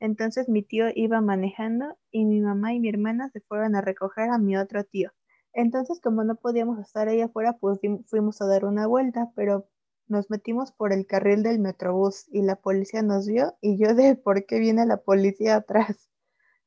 Entonces 0.00 0.48
mi 0.50 0.62
tío 0.62 0.86
iba 0.94 1.22
manejando 1.22 1.96
y 2.10 2.26
mi 2.26 2.42
mamá 2.42 2.74
y 2.74 2.80
mi 2.80 2.90
hermana 2.90 3.30
se 3.30 3.40
fueron 3.40 3.76
a 3.76 3.80
recoger 3.80 4.30
a 4.30 4.38
mi 4.38 4.58
otro 4.58 4.84
tío. 4.84 5.12
Entonces, 5.54 6.00
como 6.02 6.24
no 6.24 6.36
podíamos 6.36 6.80
estar 6.80 7.08
ahí 7.08 7.22
afuera, 7.22 7.56
pues 7.60 7.80
fuimos 8.08 8.42
a 8.42 8.46
dar 8.46 8.66
una 8.66 8.86
vuelta, 8.86 9.32
pero 9.36 9.69
nos 10.10 10.28
metimos 10.28 10.72
por 10.72 10.92
el 10.92 11.06
carril 11.06 11.42
del 11.42 11.60
metrobús 11.60 12.26
y 12.30 12.42
la 12.42 12.56
policía 12.56 13.02
nos 13.02 13.26
vio 13.26 13.56
y 13.60 13.78
yo 13.78 13.94
de 13.94 14.16
por 14.16 14.44
qué 14.44 14.58
viene 14.58 14.84
la 14.84 14.98
policía 14.98 15.56
atrás. 15.56 16.10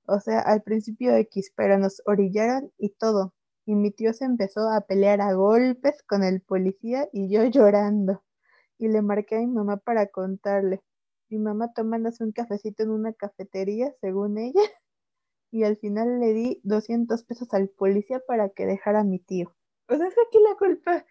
O 0.06 0.20
sea, 0.20 0.40
al 0.40 0.64
principio 0.64 1.16
X, 1.16 1.52
pero 1.56 1.78
nos 1.78 2.02
orillaron 2.06 2.72
y 2.78 2.90
todo. 2.90 3.34
Y 3.66 3.76
mi 3.76 3.92
tío 3.92 4.14
se 4.14 4.26
empezó 4.26 4.70
a 4.70 4.82
pelear 4.82 5.22
a 5.22 5.34
golpes 5.34 6.04
con 6.04 6.24
el 6.24 6.42
policía 6.42 7.08
y 7.14 7.30
yo 7.30 7.46
llorando. 7.46 8.24
Y 8.78 8.90
le 8.90 9.02
marqué 9.02 9.36
a 9.36 9.40
mi 9.40 9.48
mamá 9.48 9.78
para 9.78 10.08
contarle. 10.08 10.82
Mi 11.30 11.38
mamá 11.38 11.72
tomándose 11.74 12.24
un 12.24 12.32
cafecito 12.32 12.84
en 12.84 12.92
una 12.92 13.14
cafetería, 13.14 13.94
según 14.02 14.38
ella. 14.38 14.62
Y 15.52 15.66
al 15.66 15.78
final 15.78 16.20
le 16.20 16.34
di 16.34 16.62
200 16.64 17.26
pesos 17.26 17.54
al 17.54 17.70
policía 17.70 18.20
para 18.28 18.50
que 18.50 18.66
dejara 18.66 19.02
a 19.02 19.04
mi 19.04 19.20
tío. 19.20 19.56
O 19.88 19.96
sea, 19.96 20.08
es 20.08 20.16
aquí 20.28 20.40
la 20.40 20.56
culpa 20.58 21.06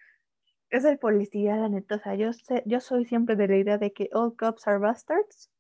es 0.73 0.85
el 0.85 0.99
policía, 0.99 1.57
la 1.57 1.69
neta. 1.69 1.97
O 1.97 1.99
sea, 2.01 2.15
yo, 2.15 2.33
sé, 2.33 2.63
yo 2.67 2.81
soy 2.81 3.05
siempre 3.07 3.37
de 3.37 3.49
la 3.49 3.57
idea 3.57 3.79
de 3.79 3.93
que 3.93 4.11
all 4.13 4.37
cops 4.37 4.67
are 4.67 4.79
bastards 4.79 5.51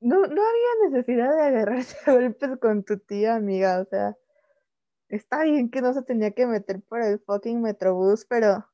no, 0.00 0.26
no 0.26 0.42
había 0.42 0.90
necesidad 0.90 1.34
de 1.34 1.42
agarrarse 1.42 1.96
a 2.06 2.14
golpes 2.14 2.58
con 2.60 2.84
tu 2.84 2.98
tía, 2.98 3.34
amiga. 3.34 3.80
O 3.80 3.84
sea, 3.86 4.16
está 5.08 5.42
bien 5.44 5.70
que 5.70 5.82
no 5.82 5.92
se 5.94 6.02
tenía 6.02 6.32
que 6.32 6.46
meter 6.46 6.82
por 6.82 7.02
el 7.02 7.20
fucking 7.20 7.62
metrobús, 7.62 8.24
pero 8.26 8.66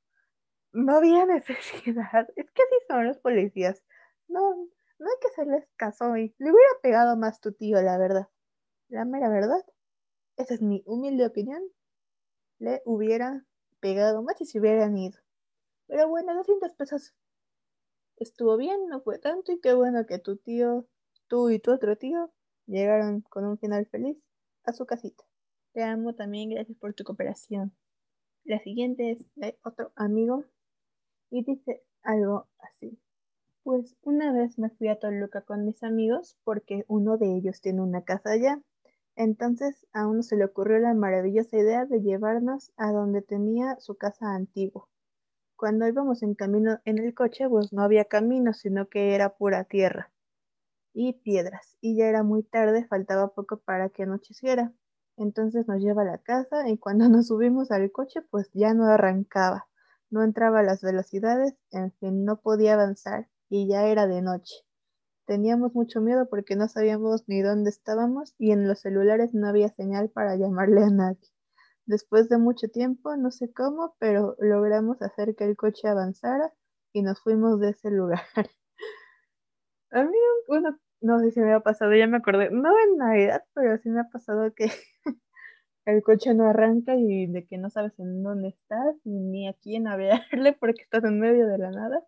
no 0.73 0.97
había 0.97 1.27
necesidad. 1.27 2.29
Es 2.37 2.51
que 2.51 2.63
así 2.63 2.77
son 2.89 3.07
los 3.07 3.19
policías. 3.19 3.83
No, 4.29 4.41
no 4.99 5.07
hay 5.07 5.17
que 5.21 5.29
hacerles 5.29 5.67
caso 5.77 6.17
y 6.17 6.35
le 6.39 6.53
hubiera 6.53 6.71
pegado 6.83 7.17
más 7.17 7.41
tu 7.41 7.53
tío, 7.53 7.81
la 7.83 7.99
verdad. 7.99 8.29
La 8.89 9.05
mera 9.05 9.29
verdad. 9.31 9.65
Esa 10.37 10.55
es 10.55 10.63
mi 10.63 10.83
humilde 10.87 11.27
opinión. 11.27 11.63
Le 12.59 12.83
hubiera 12.85 13.45
pegado 13.81 14.23
más 14.23 14.41
y 14.41 14.47
se 14.47 14.61
hubieran 14.61 14.97
ido. 14.97 15.19
Pero 15.95 16.09
bueno, 16.09 16.35
200 16.35 16.75
pesos 16.75 17.15
estuvo 18.17 18.57
bien, 18.57 18.89
no 18.89 19.01
fue 19.01 19.21
tanto 19.21 19.53
y 19.53 19.61
qué 19.61 19.75
bueno 19.75 20.07
que 20.07 20.19
tu 20.19 20.37
tío 20.37 20.89
tú 21.29 21.51
y 21.51 21.61
tu 21.61 21.71
otro 21.71 21.97
tío 21.97 22.33
llegaron 22.67 23.21
con 23.21 23.45
un 23.45 23.59
final 23.59 23.87
feliz 23.87 24.19
a 24.65 24.73
su 24.73 24.87
casita. 24.87 25.23
Te 25.73 25.85
amo 25.85 26.17
también, 26.17 26.51
gracias 26.51 26.77
por 26.79 26.95
tu 26.95 27.05
cooperación. 27.05 27.77
La 28.43 28.59
siguiente 28.59 29.13
es 29.13 29.25
de 29.37 29.57
otro 29.63 29.93
amigo 29.95 30.45
y 31.31 31.45
dice 31.45 31.85
algo 32.03 32.49
así. 32.59 32.99
Pues 33.63 33.97
una 34.03 34.33
vez 34.33 34.59
me 34.59 34.71
fui 34.71 34.89
a 34.89 34.99
Toluca 34.99 35.43
con 35.43 35.65
mis 35.65 35.85
amigos 35.85 36.37
porque 36.43 36.85
uno 36.89 37.19
de 37.19 37.37
ellos 37.37 37.61
tiene 37.61 37.83
una 37.83 38.03
casa 38.03 38.33
allá. 38.33 38.61
Entonces 39.15 39.87
a 39.93 40.09
uno 40.09 40.25
se 40.25 40.35
le 40.35 40.45
ocurrió 40.47 40.81
la 40.81 40.93
maravillosa 40.93 41.57
idea 41.57 41.85
de 41.85 42.03
llevarnos 42.03 42.73
a 42.77 42.91
donde 42.91 43.23
tenía 43.23 43.79
su 43.79 43.95
casa 43.95 44.35
antigua. 44.35 44.89
Cuando 45.57 45.87
íbamos 45.87 46.23
en 46.23 46.35
camino 46.35 46.81
en 46.85 46.99
el 46.99 47.15
coche, 47.15 47.49
pues 47.49 47.73
no 47.73 47.83
había 47.83 48.07
camino, 48.07 48.53
sino 48.53 48.89
que 48.89 49.15
era 49.15 49.37
pura 49.37 49.65
tierra 49.65 50.13
y 50.95 51.13
piedras, 51.15 51.77
y 51.81 51.97
ya 51.97 52.07
era 52.07 52.23
muy 52.23 52.43
tarde, 52.45 52.87
faltaba 52.87 53.35
poco 53.35 53.59
para 53.59 53.91
que 53.91 54.05
anocheciera. 54.05 54.73
Entonces 55.17 55.69
nos 55.69 55.81
lleva 55.83 56.03
a 56.03 56.07
la 56.07 56.19
casa 56.19 56.69
y 56.69 56.79
cuando 56.79 57.09
nos 57.11 57.29
subimos 57.29 57.71
al 57.71 57.91
coche, 57.93 58.23
pues 58.23 58.51
ya 58.55 58.75
no 58.75 58.87
arrancaba, 58.87 59.69
no 60.11 60.23
entraba 60.23 60.61
a 60.61 60.63
las 60.63 60.83
velocidades, 60.83 61.55
en 61.71 61.93
fin, 61.93 62.25
no 62.25 62.41
podía 62.41 62.75
avanzar 62.75 63.29
y 63.49 63.69
ya 63.69 63.87
era 63.87 64.07
de 64.07 64.23
noche. 64.23 64.55
Teníamos 65.27 65.75
mucho 65.75 66.01
miedo 66.01 66.29
porque 66.29 66.57
no 66.57 66.69
sabíamos 66.69 67.25
ni 67.29 67.43
dónde 67.43 67.71
estábamos 67.71 68.35
y 68.39 68.53
en 68.53 68.69
los 68.69 68.81
celulares 68.81 69.35
no 69.35 69.49
había 69.49 69.69
señal 69.71 70.11
para 70.11 70.37
llamarle 70.37 70.85
a 70.85 70.91
nadie. 70.91 71.34
Después 71.87 72.29
de 72.29 72.39
mucho 72.39 72.69
tiempo, 72.69 73.17
no 73.17 73.31
sé 73.31 73.53
cómo, 73.53 73.95
pero 73.99 74.37
logramos 74.39 75.03
hacer 75.03 75.35
que 75.37 75.45
el 75.45 75.57
coche 75.57 75.89
avanzara 75.89 76.53
y 76.93 77.03
nos 77.03 77.21
fuimos 77.21 77.61
de 77.61 77.71
ese 77.71 77.91
lugar. 77.91 78.23
A 79.91 80.03
mí, 80.03 80.17
no 81.01 81.21
sé 81.21 81.31
si 81.31 81.41
me 81.41 81.53
ha 81.53 81.61
pasado, 81.61 81.95
ya 81.95 82.07
me 82.07 82.17
acordé, 82.17 82.51
no 82.51 82.71
en 82.71 82.97
Navidad, 82.97 83.45
pero 83.55 83.79
sí 83.79 83.91
me 83.91 84.01
ha 84.01 84.09
pasado 84.09 84.53
que 84.55 84.67
el 85.87 86.03
coche 86.03 86.35
no 86.35 86.47
arranca 86.49 86.97
y 86.97 87.27
de 87.27 87.47
que 87.47 87.59
no 87.59 87.71
sabes 87.71 87.99
en 87.99 88.23
dónde 88.23 88.49
estás 88.49 88.97
ni 89.05 89.47
a 89.49 89.55
quién 89.55 89.87
hablarle 89.87 90.53
porque 90.61 90.83
estás 90.83 91.05
en 91.05 91.21
medio 91.21 91.47
de 91.47 91.59
la 91.59 91.71
nada. 91.71 92.03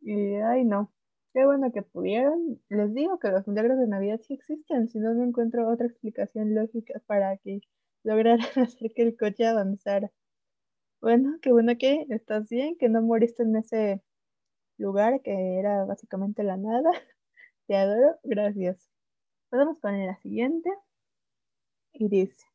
Y 0.00 0.36
ay 0.36 0.64
no, 0.64 0.92
qué 1.32 1.44
bueno 1.46 1.72
que 1.72 1.82
pudieron. 1.82 2.60
Les 2.68 2.92
digo 2.94 3.18
que 3.18 3.30
los 3.30 3.48
milagros 3.48 3.78
de 3.78 3.88
Navidad 3.88 4.20
sí 4.22 4.34
existen, 4.34 4.88
si 4.88 4.98
no, 4.98 5.14
no 5.14 5.24
encuentro 5.24 5.68
otra 5.68 5.86
explicación 5.86 6.54
lógica 6.54 7.00
para 7.06 7.36
que 7.38 7.60
lograran 8.04 8.40
hacer 8.56 8.92
que 8.94 9.02
el 9.02 9.16
coche 9.16 9.46
avanzara. 9.46 10.10
Bueno, 11.00 11.38
qué 11.40 11.52
bueno 11.52 11.76
que 11.78 12.06
estás 12.10 12.48
bien, 12.48 12.76
que 12.76 12.88
no 12.88 13.02
moriste 13.02 13.42
en 13.44 13.56
ese 13.56 14.02
lugar 14.78 15.20
que 15.22 15.58
era 15.58 15.84
básicamente 15.84 16.42
la 16.42 16.56
nada. 16.56 16.90
Te 17.66 17.76
adoro, 17.76 18.18
gracias. 18.24 18.90
Podemos 19.50 19.78
poner 19.78 20.06
la 20.06 20.16
siguiente. 20.18 20.70
Y 21.92 22.08
dice, 22.08 22.46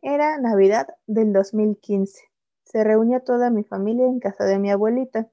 era 0.00 0.38
Navidad 0.38 0.88
del 1.06 1.32
2015. 1.32 2.24
Se 2.64 2.84
reunía 2.84 3.20
toda 3.20 3.50
mi 3.50 3.64
familia 3.64 4.06
en 4.06 4.20
casa 4.20 4.44
de 4.44 4.58
mi 4.58 4.70
abuelita. 4.70 5.30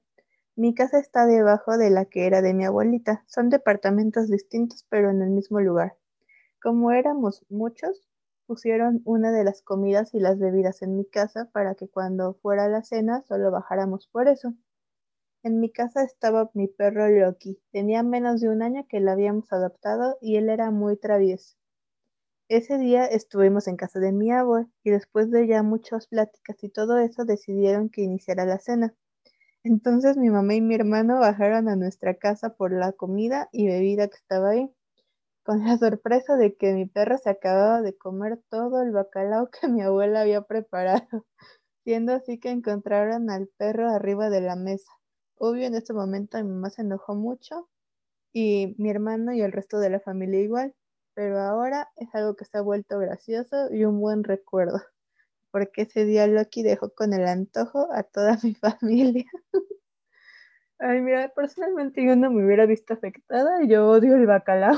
Mi 0.56 0.74
casa 0.74 0.98
está 0.98 1.26
debajo 1.26 1.78
de 1.78 1.90
la 1.90 2.04
que 2.04 2.26
era 2.26 2.42
de 2.42 2.54
mi 2.54 2.64
abuelita. 2.64 3.24
Son 3.26 3.50
departamentos 3.50 4.28
distintos 4.28 4.86
pero 4.88 5.10
en 5.10 5.22
el 5.22 5.30
mismo 5.30 5.60
lugar. 5.60 5.96
Como 6.62 6.92
éramos 6.92 7.44
muchos, 7.48 8.09
pusieron 8.50 9.00
una 9.04 9.30
de 9.30 9.44
las 9.44 9.62
comidas 9.62 10.12
y 10.12 10.18
las 10.18 10.36
bebidas 10.40 10.82
en 10.82 10.96
mi 10.96 11.04
casa 11.04 11.48
para 11.52 11.76
que 11.76 11.86
cuando 11.86 12.34
fuera 12.42 12.66
la 12.66 12.82
cena 12.82 13.22
solo 13.28 13.52
bajáramos 13.52 14.08
por 14.08 14.26
eso. 14.26 14.54
En 15.44 15.60
mi 15.60 15.70
casa 15.70 16.02
estaba 16.02 16.50
mi 16.54 16.66
perro 16.66 17.08
Loki. 17.08 17.60
Tenía 17.70 18.02
menos 18.02 18.40
de 18.40 18.48
un 18.48 18.62
año 18.62 18.84
que 18.88 18.98
lo 18.98 19.12
habíamos 19.12 19.52
adoptado 19.52 20.18
y 20.20 20.34
él 20.34 20.48
era 20.48 20.72
muy 20.72 20.96
travieso. 20.96 21.54
Ese 22.48 22.76
día 22.76 23.06
estuvimos 23.06 23.68
en 23.68 23.76
casa 23.76 24.00
de 24.00 24.10
mi 24.10 24.32
abuelo 24.32 24.68
y 24.82 24.90
después 24.90 25.30
de 25.30 25.46
ya 25.46 25.62
muchas 25.62 26.08
pláticas 26.08 26.56
y 26.64 26.70
todo 26.70 26.98
eso 26.98 27.24
decidieron 27.24 27.88
que 27.88 28.02
iniciara 28.02 28.46
la 28.46 28.58
cena. 28.58 28.96
Entonces 29.62 30.16
mi 30.16 30.28
mamá 30.28 30.56
y 30.56 30.60
mi 30.60 30.74
hermano 30.74 31.20
bajaron 31.20 31.68
a 31.68 31.76
nuestra 31.76 32.14
casa 32.14 32.56
por 32.56 32.72
la 32.72 32.90
comida 32.90 33.48
y 33.52 33.68
bebida 33.68 34.08
que 34.08 34.16
estaba 34.16 34.50
ahí, 34.50 34.74
con 35.44 35.64
la 35.64 35.78
sorpresa 35.78 36.36
de 36.36 36.56
que 36.56 36.72
mi 36.72 36.86
perro 36.86 37.18
se 37.18 37.30
acababa 37.30 37.82
de 37.82 37.96
comer 37.96 38.40
todo 38.50 38.82
el 38.82 38.92
bacalao 38.92 39.50
que 39.50 39.68
mi 39.68 39.82
abuela 39.82 40.22
había 40.22 40.42
preparado, 40.42 41.06
siendo 41.84 42.14
así 42.14 42.38
que 42.38 42.50
encontraron 42.50 43.30
al 43.30 43.48
perro 43.58 43.88
arriba 43.90 44.30
de 44.30 44.40
la 44.42 44.56
mesa. 44.56 44.92
Obvio, 45.38 45.66
en 45.66 45.74
este 45.74 45.92
momento 45.94 46.38
mi 46.38 46.44
mamá 46.50 46.70
se 46.70 46.82
enojó 46.82 47.14
mucho 47.14 47.68
y 48.32 48.74
mi 48.78 48.90
hermano 48.90 49.32
y 49.32 49.42
el 49.42 49.52
resto 49.52 49.78
de 49.80 49.90
la 49.90 50.00
familia 50.00 50.40
igual, 50.40 50.74
pero 51.14 51.40
ahora 51.40 51.88
es 51.96 52.08
algo 52.14 52.36
que 52.36 52.44
se 52.44 52.58
ha 52.58 52.62
vuelto 52.62 52.98
gracioso 52.98 53.72
y 53.72 53.84
un 53.84 54.00
buen 54.00 54.24
recuerdo. 54.24 54.80
porque 55.50 55.82
ese 55.82 56.04
día 56.04 56.26
Loki 56.26 56.62
dejó 56.62 56.90
con 56.94 57.12
el 57.12 57.26
antojo 57.26 57.88
a 57.92 58.02
toda 58.02 58.38
mi 58.42 58.54
familia. 58.56 59.24
Ay, 60.78 61.00
mira, 61.02 61.28
personalmente 61.34 62.04
yo 62.04 62.16
no 62.16 62.30
me 62.30 62.44
hubiera 62.44 62.66
visto 62.66 62.94
afectada, 62.94 63.62
yo 63.66 63.88
odio 63.88 64.16
el 64.16 64.26
bacalao. 64.26 64.76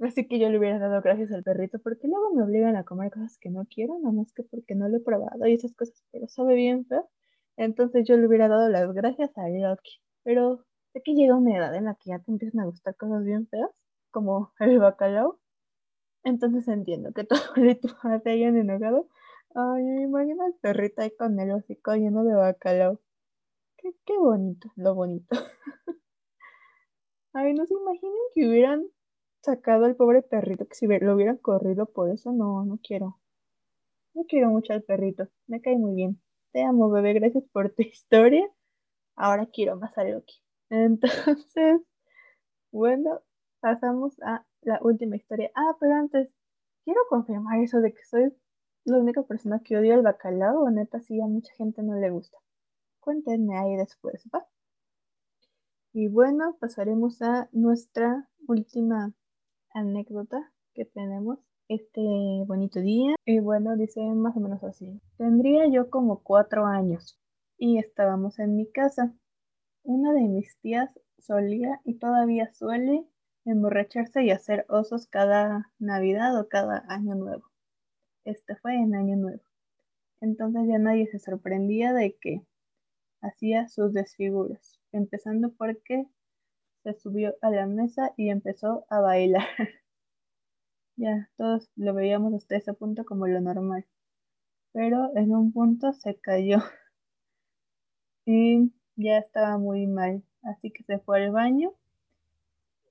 Así 0.00 0.26
que 0.26 0.38
yo 0.38 0.48
le 0.48 0.58
hubiera 0.58 0.78
dado 0.78 1.02
gracias 1.02 1.30
al 1.32 1.42
perrito, 1.42 1.78
porque 1.78 2.08
luego 2.08 2.32
me 2.34 2.42
obligan 2.42 2.74
a 2.76 2.84
comer 2.84 3.12
cosas 3.12 3.36
que 3.38 3.50
no 3.50 3.66
quiero, 3.66 3.98
nada 3.98 4.12
más 4.12 4.32
que 4.32 4.42
porque 4.42 4.74
no 4.74 4.88
lo 4.88 4.96
he 4.96 5.00
probado 5.00 5.46
y 5.46 5.54
esas 5.54 5.74
cosas, 5.74 6.02
pero 6.10 6.26
sabe 6.26 6.54
bien 6.54 6.86
feo. 6.86 7.08
Entonces 7.56 8.06
yo 8.08 8.16
le 8.16 8.26
hubiera 8.26 8.48
dado 8.48 8.68
las 8.70 8.92
gracias 8.94 9.36
a 9.36 9.48
Loki. 9.48 10.00
Pero 10.22 10.64
sé 10.92 11.02
que 11.02 11.14
llega 11.14 11.36
una 11.36 11.56
edad 11.56 11.74
en 11.74 11.84
la 11.84 11.94
que 11.96 12.10
ya 12.10 12.18
te 12.18 12.30
empiezan 12.30 12.60
a 12.60 12.64
gustar 12.66 12.96
cosas 12.96 13.24
bien 13.24 13.46
feas, 13.48 13.70
como 14.10 14.52
el 14.60 14.78
bacalao. 14.78 15.38
Entonces 16.24 16.68
entiendo 16.68 17.12
que 17.12 17.24
todo 17.24 17.40
ritual 17.56 18.22
te 18.22 18.30
hayan 18.30 18.56
enojado. 18.56 19.08
Ay, 19.54 19.82
me 19.84 20.02
imagino 20.04 20.44
al 20.44 20.54
perrito 20.54 21.02
ahí 21.02 21.10
con 21.16 21.38
el 21.40 21.50
hocico 21.52 21.94
lleno 21.94 22.24
de 22.24 22.34
bacalao. 22.34 23.00
Qué, 23.78 23.94
qué 24.06 24.16
bonito, 24.18 24.70
lo 24.76 24.94
bonito. 24.94 25.28
Ay, 27.32 27.54
no 27.54 27.66
se 27.66 27.74
imaginen 27.74 28.22
que 28.34 28.48
hubieran 28.48 28.86
sacado 29.42 29.84
al 29.86 29.96
pobre 29.96 30.22
perrito, 30.22 30.66
que 30.66 30.74
si 30.74 30.86
lo 30.86 31.14
hubieran 31.14 31.38
corrido 31.38 31.86
por 31.86 32.10
eso, 32.10 32.32
no, 32.32 32.64
no 32.64 32.78
quiero. 32.82 33.18
No 34.14 34.24
quiero 34.24 34.50
mucho 34.50 34.72
al 34.72 34.82
perrito, 34.82 35.28
me 35.46 35.60
cae 35.60 35.76
muy 35.78 35.94
bien. 35.94 36.20
Te 36.52 36.62
amo, 36.62 36.90
bebé, 36.90 37.14
gracias 37.14 37.44
por 37.52 37.70
tu 37.70 37.82
historia. 37.82 38.48
Ahora 39.16 39.46
quiero 39.46 39.76
más 39.76 39.96
a 39.98 40.04
Loki. 40.04 40.34
Entonces, 40.70 41.80
bueno, 42.72 43.20
pasamos 43.60 44.20
a 44.22 44.44
la 44.62 44.78
última 44.82 45.16
historia. 45.16 45.50
Ah, 45.54 45.76
pero 45.80 45.94
antes, 45.94 46.30
quiero 46.84 47.00
confirmar 47.08 47.60
eso 47.60 47.80
de 47.80 47.92
que 47.92 48.04
soy 48.04 48.32
la 48.84 48.98
única 48.98 49.22
persona 49.22 49.60
que 49.64 49.76
odia 49.76 49.94
el 49.94 50.02
bacalao, 50.02 50.62
o 50.62 50.70
neta, 50.70 51.00
sí, 51.00 51.20
a 51.20 51.26
mucha 51.26 51.52
gente 51.54 51.82
no 51.82 51.96
le 51.96 52.10
gusta. 52.10 52.38
Cuéntenme 53.00 53.58
ahí 53.58 53.76
después, 53.76 54.24
¿va? 54.34 54.46
Y 55.92 56.08
bueno, 56.08 56.56
pasaremos 56.60 57.20
a 57.22 57.48
nuestra 57.52 58.28
última 58.46 59.12
anécdota 59.72 60.52
que 60.74 60.84
tenemos 60.84 61.38
este 61.68 62.00
bonito 62.46 62.80
día. 62.80 63.14
Y 63.24 63.40
bueno, 63.40 63.76
dice 63.76 64.00
más 64.00 64.36
o 64.36 64.40
menos 64.40 64.62
así. 64.64 65.00
Tendría 65.16 65.68
yo 65.68 65.90
como 65.90 66.22
cuatro 66.22 66.66
años 66.66 67.18
y 67.58 67.78
estábamos 67.78 68.38
en 68.38 68.56
mi 68.56 68.70
casa. 68.70 69.14
Una 69.82 70.12
de 70.12 70.22
mis 70.22 70.58
tías 70.58 70.90
solía 71.18 71.80
y 71.84 71.94
todavía 71.94 72.52
suele 72.52 73.06
emborracharse 73.44 74.24
y 74.24 74.30
hacer 74.30 74.66
osos 74.68 75.06
cada 75.06 75.70
Navidad 75.78 76.38
o 76.38 76.48
cada 76.48 76.84
Año 76.88 77.14
Nuevo. 77.14 77.44
Este 78.24 78.56
fue 78.56 78.74
en 78.74 78.94
Año 78.94 79.16
Nuevo. 79.16 79.42
Entonces 80.20 80.62
ya 80.68 80.78
nadie 80.78 81.06
se 81.06 81.18
sorprendía 81.18 81.92
de 81.92 82.16
que 82.20 82.42
hacía 83.22 83.68
sus 83.68 83.92
desfiguros, 83.92 84.80
empezando 84.92 85.52
porque 85.52 86.06
se 86.82 86.94
subió 86.94 87.34
a 87.42 87.50
la 87.50 87.66
mesa 87.66 88.12
y 88.16 88.30
empezó 88.30 88.86
a 88.88 89.00
bailar. 89.00 89.46
ya, 90.96 91.28
todos 91.36 91.70
lo 91.76 91.94
veíamos 91.94 92.34
hasta 92.34 92.56
ese 92.56 92.74
punto 92.74 93.04
como 93.04 93.26
lo 93.26 93.40
normal. 93.40 93.86
Pero 94.72 95.10
en 95.16 95.34
un 95.34 95.52
punto 95.52 95.92
se 95.92 96.16
cayó 96.20 96.58
y 98.26 98.72
ya 98.96 99.18
estaba 99.18 99.58
muy 99.58 99.86
mal. 99.86 100.22
Así 100.42 100.70
que 100.70 100.84
se 100.84 100.98
fue 101.00 101.24
al 101.24 101.32
baño 101.32 101.74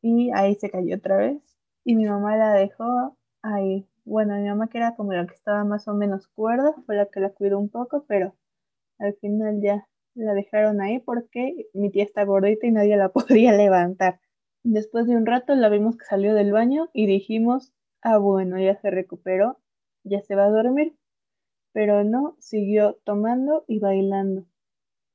y 0.02 0.32
ahí 0.34 0.56
se 0.56 0.70
cayó 0.70 0.96
otra 0.96 1.18
vez. 1.18 1.42
Y 1.84 1.96
mi 1.96 2.06
mamá 2.06 2.36
la 2.38 2.54
dejó 2.54 3.18
ahí. 3.42 3.88
Bueno, 4.06 4.36
mi 4.36 4.48
mamá 4.48 4.68
que 4.70 4.78
era 4.80 4.96
como 4.96 5.14
la 5.14 5.26
que 5.28 5.36
estaba 5.36 5.64
más 5.64 5.88
o 5.88 5.94
menos 5.94 6.28
cuerda, 6.30 6.74
fue 6.86 6.96
la 6.96 7.08
que 7.08 7.20
la 7.20 7.30
cuidó 7.32 7.60
un 7.60 7.70
poco, 7.70 8.06
pero 8.08 8.36
al 9.00 9.16
final 9.16 9.62
ya 9.62 9.89
la 10.16 10.34
dejaron 10.34 10.82
ahí 10.82 11.00
porque 11.00 11.70
mi 11.74 11.90
tía 11.92 12.04
está 12.04 12.24
gordita 12.24 12.68
y 12.68 12.72
nadie 12.72 12.98
la 12.98 13.10
podía 13.14 13.54
levantar. 13.54 14.20
Después 14.64 15.08
de 15.08 15.16
un 15.16 15.26
rato 15.26 15.56
la 15.56 15.70
vimos 15.70 15.98
que 15.98 16.06
salió 16.06 16.34
del 16.34 16.52
baño 16.52 16.90
y 16.94 17.08
dijimos, 17.08 17.74
ah 18.02 18.18
bueno, 18.18 18.60
ya 18.60 18.76
se 18.82 18.92
recuperó, 18.92 19.58
ya 20.04 20.22
se 20.22 20.36
va 20.36 20.46
a 20.46 20.50
dormir. 20.50 20.96
Pero 21.72 22.04
no, 22.04 22.36
siguió 22.40 23.00
tomando 23.04 23.64
y 23.68 23.80
bailando. 23.80 24.46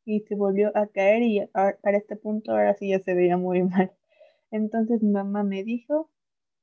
Y 0.07 0.21
se 0.21 0.35
volvió 0.37 0.71
a 0.77 0.87
caer 0.87 1.23
y 1.23 1.47
para 1.53 1.99
este 1.99 2.17
punto 2.17 2.53
ahora 2.53 2.75
sí 2.75 2.91
ya 2.91 3.01
se 3.01 3.15
veía 3.15 3.37
muy 3.37 3.63
mal. 3.65 3.93
Entonces 4.51 5.03
mi 5.03 5.11
mamá 5.11 5.43
me 5.43 5.65
dijo, 5.65 6.11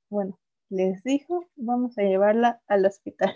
bueno, 0.09 0.39
les 0.69 1.03
dijo, 1.03 1.45
vamos 1.55 1.97
a 1.97 2.03
llevarla 2.03 2.61
al 2.67 2.85
hospital. 2.85 3.33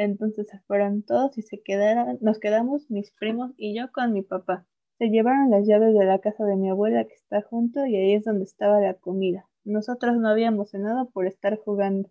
Entonces 0.00 0.48
se 0.48 0.58
fueron 0.60 1.02
todos 1.02 1.36
y 1.36 1.42
se 1.42 1.60
quedaron, 1.60 2.16
nos 2.22 2.38
quedamos 2.38 2.90
mis 2.90 3.10
primos 3.10 3.52
y 3.58 3.76
yo 3.76 3.92
con 3.92 4.14
mi 4.14 4.22
papá. 4.22 4.64
Se 4.96 5.10
llevaron 5.10 5.50
las 5.50 5.66
llaves 5.66 5.92
de 5.92 6.06
la 6.06 6.20
casa 6.20 6.46
de 6.46 6.56
mi 6.56 6.70
abuela 6.70 7.04
que 7.04 7.12
está 7.12 7.42
junto 7.42 7.84
y 7.84 7.96
ahí 7.96 8.14
es 8.14 8.24
donde 8.24 8.44
estaba 8.44 8.80
la 8.80 8.94
comida. 8.94 9.46
Nosotros 9.62 10.16
no 10.16 10.30
habíamos 10.30 10.70
cenado 10.70 11.10
por 11.10 11.26
estar 11.26 11.58
jugando, 11.58 12.08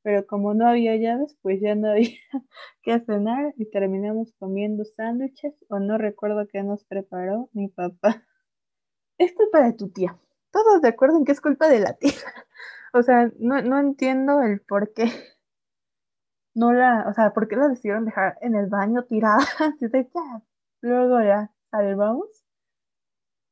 pero 0.00 0.26
como 0.26 0.54
no 0.54 0.66
había 0.66 0.96
llaves, 0.96 1.36
pues 1.42 1.60
ya 1.60 1.74
no 1.74 1.88
había 1.90 2.08
que 2.80 3.00
cenar 3.00 3.52
y 3.58 3.66
terminamos 3.66 4.32
comiendo 4.38 4.86
sándwiches 4.86 5.52
o 5.68 5.78
no 5.78 5.98
recuerdo 5.98 6.48
qué 6.50 6.62
nos 6.62 6.84
preparó 6.84 7.50
mi 7.52 7.68
papá. 7.68 8.24
Es 9.18 9.34
culpa 9.34 9.62
de 9.62 9.74
tu 9.74 9.90
tía. 9.90 10.18
Todos 10.52 10.80
de 10.80 10.88
acuerdo 10.88 11.18
en 11.18 11.26
que 11.26 11.32
es 11.32 11.42
culpa 11.42 11.68
de 11.68 11.80
la 11.80 11.92
tía. 11.92 12.12
O 12.94 13.02
sea, 13.02 13.30
no, 13.38 13.60
no 13.60 13.78
entiendo 13.78 14.40
el 14.40 14.62
por 14.62 14.94
qué 14.94 15.10
no 16.56 16.72
la, 16.72 17.06
o 17.06 17.12
sea, 17.12 17.34
¿por 17.34 17.48
qué 17.48 17.56
la 17.56 17.68
decidieron 17.68 18.06
dejar 18.06 18.38
en 18.40 18.56
el 18.56 18.66
baño 18.66 19.04
tirada? 19.04 19.38
Desde 19.78 20.08
ya, 20.12 20.42
luego 20.80 21.20
ya 21.20 21.52
salvamos. 21.70 22.28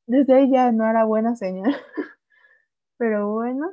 Desde 0.06 0.34
ahí 0.34 0.50
ya 0.50 0.72
no 0.72 0.88
era 0.88 1.04
buena 1.04 1.36
señal. 1.36 1.76
Pero 2.96 3.30
bueno, 3.30 3.72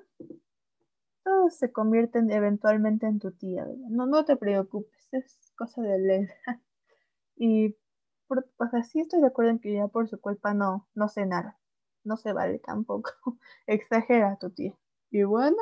todos 1.24 1.56
se 1.56 1.72
convierten 1.72 2.30
eventualmente 2.30 3.08
en 3.08 3.20
tu 3.20 3.32
tía. 3.32 3.66
No, 3.90 4.06
no 4.06 4.26
te 4.26 4.36
preocupes, 4.36 5.08
es 5.14 5.54
cosa 5.56 5.82
de 5.82 5.98
ley. 5.98 6.28
Y 7.44 7.76
por, 8.28 8.48
o 8.58 8.68
sea, 8.68 8.82
estoy 8.82 9.20
de 9.20 9.26
acuerdo 9.26 9.50
en 9.52 9.60
que 9.60 9.74
ya 9.74 9.88
por 9.88 10.08
su 10.08 10.22
culpa 10.22 10.54
no, 10.54 10.88
no 10.94 11.08
sé 11.08 11.26
nada. 11.26 11.58
No 12.04 12.18
se 12.18 12.34
vale 12.34 12.60
tampoco. 12.60 13.12
Exagera 13.66 14.38
tu 14.40 14.52
tía. 14.52 14.76
Y 15.10 15.24
bueno, 15.24 15.58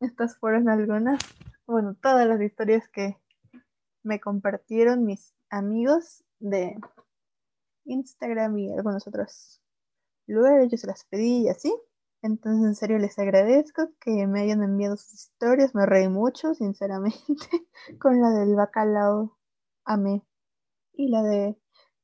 estas 0.00 0.36
fueron 0.38 0.68
algunas 0.68 1.20
bueno, 1.66 1.96
todas 2.00 2.26
las 2.26 2.40
historias 2.40 2.88
que 2.88 3.16
me 4.02 4.20
compartieron 4.20 5.04
mis 5.04 5.34
amigos 5.50 6.24
de 6.38 6.78
Instagram 7.84 8.56
y 8.58 8.72
algunos 8.72 9.06
otros 9.06 9.60
lugares, 10.26 10.70
yo 10.70 10.76
se 10.76 10.86
las 10.86 11.04
pedí 11.04 11.44
y 11.44 11.48
así. 11.48 11.74
Entonces, 12.22 12.64
en 12.64 12.74
serio, 12.74 12.98
les 12.98 13.18
agradezco 13.18 13.88
que 14.00 14.26
me 14.26 14.40
hayan 14.40 14.62
enviado 14.62 14.96
sus 14.96 15.12
historias. 15.14 15.74
Me 15.74 15.86
reí 15.86 16.08
mucho, 16.08 16.54
sinceramente, 16.54 17.18
con 18.00 18.20
la 18.20 18.30
del 18.30 18.54
bacalao 18.56 19.36
amé. 19.84 20.24
Y 20.92 21.08
la 21.08 21.22
de 21.22 21.58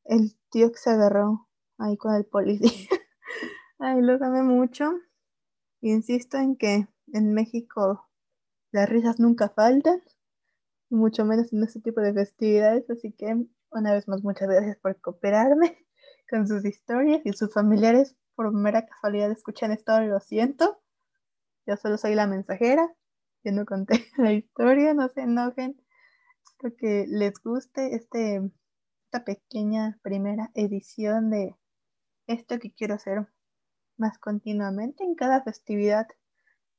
el 0.04 0.36
tío 0.50 0.70
que 0.70 0.78
se 0.78 0.90
agarró 0.90 1.48
ahí 1.78 1.96
con 1.96 2.14
el 2.14 2.24
policía. 2.24 2.70
Ay, 3.78 4.00
los 4.02 4.20
amé 4.22 4.42
mucho. 4.42 4.92
Insisto 5.80 6.36
en 6.36 6.56
que 6.56 6.86
en 7.12 7.32
México 7.32 8.08
las 8.72 8.88
risas 8.88 9.20
nunca 9.20 9.50
faltan, 9.50 10.02
mucho 10.90 11.24
menos 11.24 11.52
en 11.52 11.62
este 11.62 11.80
tipo 11.80 12.00
de 12.00 12.12
festividades, 12.12 12.88
así 12.90 13.12
que 13.12 13.46
una 13.70 13.94
vez 13.94 14.08
más 14.08 14.22
muchas 14.22 14.48
gracias 14.48 14.76
por 14.78 15.00
cooperarme 15.00 15.78
con 16.30 16.48
sus 16.48 16.64
historias 16.64 17.20
y 17.24 17.32
sus 17.32 17.52
familiares 17.52 18.16
por 18.34 18.52
mera 18.52 18.86
casualidad 18.86 19.30
escuchan 19.30 19.72
esto, 19.72 20.00
lo 20.00 20.20
siento. 20.20 20.82
Yo 21.66 21.76
solo 21.76 21.96
soy 21.98 22.14
la 22.14 22.26
mensajera, 22.26 22.90
yo 23.44 23.52
no 23.52 23.64
conté 23.66 24.06
la 24.16 24.32
historia, 24.32 24.94
no 24.94 25.08
se 25.08 25.22
enojen. 25.22 25.80
Espero 26.44 26.74
que 26.76 27.06
les 27.08 27.34
guste 27.42 27.94
este, 27.94 28.42
esta 29.04 29.24
pequeña 29.24 29.98
primera 30.02 30.50
edición 30.54 31.30
de 31.30 31.54
esto 32.26 32.58
que 32.58 32.72
quiero 32.72 32.94
hacer 32.94 33.26
más 33.96 34.18
continuamente 34.18 35.04
en 35.04 35.14
cada 35.14 35.42
festividad 35.42 36.06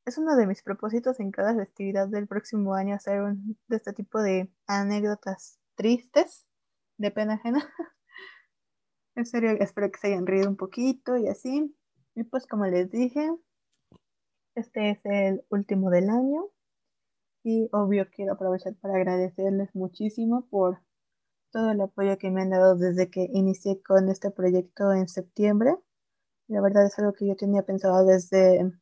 es 0.06 0.18
uno 0.18 0.36
de 0.36 0.48
mis 0.48 0.62
propósitos 0.64 1.20
en 1.20 1.32
cada 1.32 1.56
festividad 1.56 2.08
del 2.08 2.28
próximo 2.28 2.74
año 2.74 2.96
hacer 2.96 3.22
un, 3.22 3.58
de 3.68 3.78
este 3.78 3.94
tipo 3.94 4.22
de 4.22 4.52
anécdotas 4.68 5.60
tristes, 5.76 6.46
de 6.98 7.12
pena 7.12 7.36
ajena. 7.36 7.64
en 9.16 9.26
serio, 9.26 9.52
espero 9.60 9.92
que 9.92 10.00
se 10.00 10.08
hayan 10.08 10.28
reído 10.28 10.50
un 10.50 10.58
poquito 10.58 11.18
y 11.18 11.28
así. 11.28 11.76
Y 12.16 12.24
pues 12.26 12.46
como 12.48 12.66
les 12.66 12.92
dije, 12.92 13.32
este 14.56 14.92
es 14.92 15.00
el 15.06 15.46
último 15.50 15.90
del 15.90 16.10
año. 16.10 16.50
Y 17.44 17.70
obvio 17.74 18.10
quiero 18.10 18.34
aprovechar 18.34 18.76
para 18.76 18.96
agradecerles 18.96 19.74
muchísimo 19.74 20.48
por 20.50 20.80
todo 21.52 21.72
el 21.72 21.82
apoyo 21.82 22.18
que 22.18 22.32
me 22.32 22.42
han 22.42 22.50
dado 22.50 22.76
desde 22.76 23.10
que 23.10 23.30
inicié 23.32 23.82
con 23.84 24.10
este 24.10 24.32
proyecto 24.32 24.94
en 24.94 25.08
septiembre. 25.08 25.76
La 26.48 26.62
verdad 26.62 26.86
es 26.86 26.98
algo 27.00 27.14
que 27.14 27.28
yo 27.28 27.36
tenía 27.36 27.64
pensado 27.64 28.06
desde 28.06 28.74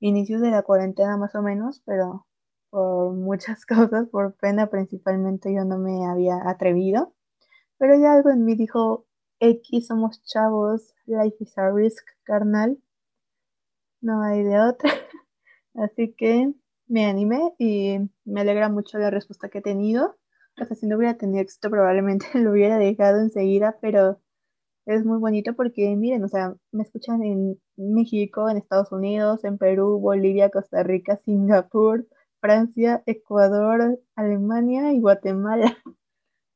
inicios 0.00 0.40
de 0.40 0.50
la 0.50 0.62
cuarentena 0.62 1.16
más 1.16 1.34
o 1.34 1.42
menos, 1.42 1.82
pero 1.84 2.26
por 2.70 3.12
muchas 3.14 3.66
cosas, 3.66 4.08
por 4.08 4.34
pena 4.36 4.68
principalmente 4.68 5.52
yo 5.54 5.64
no 5.64 5.78
me 5.78 6.06
había 6.06 6.48
atrevido, 6.48 7.14
pero 7.78 7.98
ya 7.98 8.12
algo 8.12 8.30
en 8.30 8.44
mí 8.44 8.54
dijo, 8.56 9.06
X 9.40 9.86
somos 9.86 10.22
chavos, 10.24 10.94
life 11.06 11.36
is 11.40 11.56
a 11.58 11.70
risk, 11.70 12.06
carnal, 12.24 12.78
no 14.00 14.22
hay 14.22 14.42
de 14.42 14.60
otra, 14.60 14.90
así 15.74 16.14
que 16.16 16.52
me 16.88 17.06
animé 17.06 17.54
y 17.58 17.98
me 18.24 18.40
alegra 18.40 18.68
mucho 18.68 18.98
la 18.98 19.10
respuesta 19.10 19.48
que 19.48 19.58
he 19.58 19.62
tenido. 19.62 20.16
O 20.60 20.74
si 20.74 20.86
no 20.86 20.96
hubiera 20.96 21.16
tenido 21.16 21.40
éxito, 21.42 21.70
probablemente 21.70 22.26
lo 22.34 22.50
hubiera 22.50 22.78
dejado 22.78 23.20
enseguida, 23.20 23.78
pero 23.80 24.20
es 24.86 25.04
muy 25.04 25.18
bonito 25.18 25.54
porque, 25.54 25.94
miren, 25.96 26.24
o 26.24 26.28
sea, 26.28 26.56
me 26.72 26.82
escuchan 26.82 27.22
en 27.22 27.60
México, 27.78 28.48
en 28.48 28.56
Estados 28.58 28.92
Unidos, 28.92 29.44
en 29.44 29.58
Perú, 29.58 29.98
Bolivia, 29.98 30.50
Costa 30.50 30.82
Rica, 30.82 31.16
Singapur, 31.24 32.06
Francia, 32.40 33.02
Ecuador, 33.06 33.98
Alemania 34.16 34.92
y 34.92 35.00
Guatemala. 35.00 35.76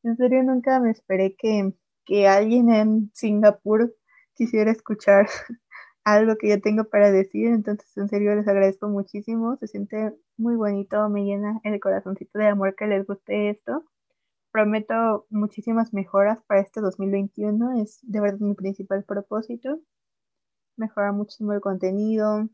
En 0.04 0.16
serio, 0.16 0.42
nunca 0.42 0.80
me 0.80 0.90
esperé 0.90 1.36
que, 1.36 1.74
que 2.04 2.26
alguien 2.26 2.70
en 2.70 3.12
Singapur 3.14 3.94
quisiera 4.34 4.72
escuchar 4.72 5.28
algo 6.04 6.36
que 6.36 6.48
yo 6.48 6.60
tengo 6.60 6.84
para 6.84 7.10
decir, 7.12 7.48
entonces 7.48 7.96
en 7.96 8.08
serio 8.08 8.34
les 8.34 8.48
agradezco 8.48 8.88
muchísimo, 8.88 9.56
se 9.58 9.68
siente 9.68 10.12
muy 10.36 10.56
bonito, 10.56 11.08
me 11.08 11.24
llena 11.24 11.60
el 11.64 11.78
corazoncito 11.80 12.38
de 12.38 12.48
amor 12.48 12.74
que 12.74 12.86
les 12.86 13.06
guste 13.06 13.50
esto. 13.50 13.84
Prometo 14.50 15.26
muchísimas 15.30 15.94
mejoras 15.94 16.42
para 16.46 16.60
este 16.60 16.80
2021, 16.80 17.80
es 17.80 18.00
de 18.02 18.20
verdad 18.20 18.40
mi 18.40 18.54
principal 18.54 19.04
propósito, 19.04 19.80
mejorar 20.76 21.12
muchísimo 21.12 21.52
el 21.52 21.60
contenido, 21.60 22.48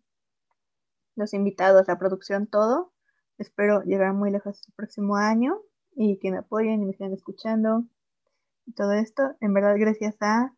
los 1.17 1.35
invitados, 1.35 1.89
la 1.89 1.99
producción, 1.99 2.47
todo. 2.47 2.93
Espero 3.39 3.83
llegar 3.83 4.15
muy 4.15 4.31
lejos 4.31 4.63
el 4.67 4.75
próximo 4.75 5.17
año 5.17 5.61
y 5.95 6.19
que 6.19 6.31
me 6.31 6.39
apoyen 6.39 6.83
y 6.83 6.87
me 6.87 6.93
sigan 6.93 7.13
escuchando. 7.13 7.85
Todo 8.77 8.93
esto, 8.93 9.35
en 9.41 9.55
verdad, 9.55 9.77
gracias 9.79 10.17
a 10.21 10.55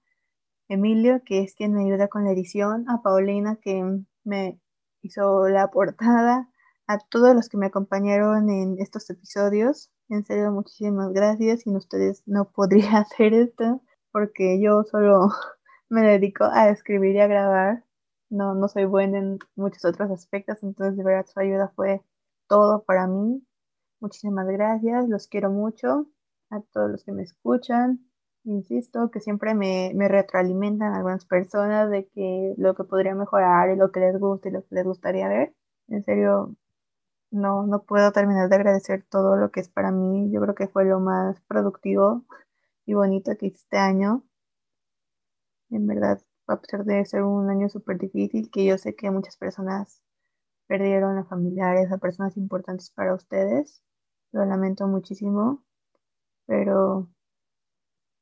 Emilio, 0.68 1.22
que 1.24 1.42
es 1.42 1.54
quien 1.54 1.72
me 1.72 1.84
ayuda 1.84 2.08
con 2.08 2.24
la 2.24 2.32
edición, 2.32 2.88
a 2.88 3.02
Paulina, 3.02 3.56
que 3.56 4.02
me 4.24 4.60
hizo 5.02 5.48
la 5.48 5.70
portada, 5.70 6.48
a 6.86 6.98
todos 6.98 7.34
los 7.34 7.48
que 7.48 7.56
me 7.56 7.66
acompañaron 7.66 8.50
en 8.50 8.76
estos 8.80 9.08
episodios. 9.10 9.90
En 10.08 10.24
serio, 10.24 10.50
muchísimas 10.52 11.12
gracias. 11.12 11.60
Sin 11.60 11.76
ustedes 11.76 12.22
no 12.26 12.50
podría 12.50 12.98
hacer 12.98 13.32
esto, 13.32 13.82
porque 14.12 14.60
yo 14.60 14.84
solo 14.84 15.30
me 15.90 16.02
dedico 16.02 16.44
a 16.44 16.70
escribir 16.70 17.16
y 17.16 17.20
a 17.20 17.26
grabar. 17.26 17.84
No, 18.30 18.54
no 18.54 18.68
soy 18.68 18.86
buena 18.86 19.18
en 19.18 19.38
muchos 19.56 19.84
otros 19.84 20.10
aspectos, 20.10 20.62
entonces 20.62 20.96
de 20.96 21.04
verdad 21.04 21.26
su 21.26 21.40
ayuda 21.40 21.72
fue 21.76 22.02
todo 22.48 22.84
para 22.84 23.06
mí. 23.06 23.44
Muchísimas 24.00 24.46
gracias, 24.48 25.08
los 25.08 25.28
quiero 25.28 25.50
mucho, 25.50 26.06
a 26.50 26.60
todos 26.72 26.90
los 26.90 27.04
que 27.04 27.12
me 27.12 27.22
escuchan 27.24 28.10
insisto, 28.44 29.10
que 29.10 29.20
siempre 29.20 29.54
me, 29.54 29.92
retroalimentan 30.08 30.94
algunas 30.94 31.24
personas 31.24 31.90
de 31.90 32.08
que 32.08 32.54
lo 32.56 32.74
que 32.74 32.84
podría 32.84 33.14
mejorar 33.14 33.70
y 33.70 33.76
lo 33.76 33.92
que 33.92 34.00
les 34.00 34.18
gusta 34.18 34.48
y 34.48 34.52
lo 34.52 34.62
que 34.66 34.74
les 34.74 34.84
gustaría 34.84 35.28
ver. 35.28 35.54
En 35.88 36.04
serio, 36.04 36.54
no, 37.30 37.66
no 37.66 37.84
puedo 37.84 38.12
terminar 38.12 38.48
de 38.48 38.56
agradecer 38.56 39.04
todo 39.10 39.36
lo 39.36 39.50
que 39.52 39.60
es 39.60 39.68
para 39.70 39.92
mí. 39.92 40.30
Yo 40.32 40.40
creo 40.42 40.54
que 40.54 40.68
fue 40.68 40.84
lo 40.84 41.00
más 41.00 41.40
productivo 41.42 42.24
y 42.86 42.94
bonito 42.94 43.32
que 43.38 43.46
hice 43.46 43.58
este 43.58 43.78
año. 43.78 44.24
En 45.70 45.86
verdad, 45.86 46.20
a 46.46 46.60
pesar 46.60 46.84
de 46.84 47.04
ser 47.06 47.22
un 47.22 47.48
año 47.50 47.68
súper 47.68 47.98
difícil, 47.98 48.50
que 48.50 48.64
yo 48.64 48.78
sé 48.78 48.94
que 48.94 49.10
muchas 49.10 49.36
personas 49.36 50.02
perdieron 50.66 51.18
a 51.18 51.24
familiares, 51.24 51.92
a 51.92 51.98
personas 51.98 52.36
importantes 52.36 52.90
para 52.90 53.14
ustedes. 53.14 53.82
Lo 54.32 54.44
lamento 54.46 54.86
muchísimo, 54.88 55.64
pero 56.46 57.08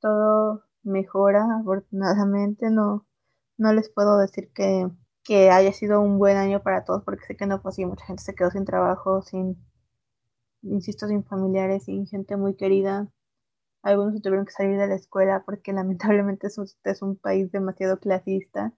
todo 0.00 0.64
mejora, 0.82 1.44
afortunadamente. 1.60 2.70
No, 2.70 3.06
no 3.58 3.72
les 3.72 3.90
puedo 3.90 4.18
decir 4.18 4.50
que, 4.52 4.88
que 5.24 5.50
haya 5.50 5.72
sido 5.72 6.00
un 6.00 6.18
buen 6.18 6.36
año 6.36 6.62
para 6.62 6.84
todos, 6.84 7.04
porque 7.04 7.24
sé 7.26 7.36
que 7.36 7.46
no 7.46 7.60
fue 7.60 7.70
así. 7.70 7.84
Mucha 7.86 8.06
gente 8.06 8.22
se 8.22 8.34
quedó 8.34 8.50
sin 8.50 8.64
trabajo, 8.64 9.22
sin, 9.22 9.56
insisto, 10.62 11.08
sin 11.08 11.24
familiares, 11.24 11.84
sin 11.84 12.06
gente 12.06 12.36
muy 12.36 12.54
querida. 12.54 13.08
Algunos 13.82 14.20
tuvieron 14.22 14.46
que 14.46 14.52
salir 14.52 14.78
de 14.78 14.86
la 14.88 14.94
escuela 14.96 15.42
porque 15.44 15.72
lamentablemente 15.74 16.48
es 16.48 16.58
un, 16.58 16.66
es 16.84 17.02
un 17.02 17.16
país 17.16 17.50
demasiado 17.52 17.98
clasista 17.98 18.72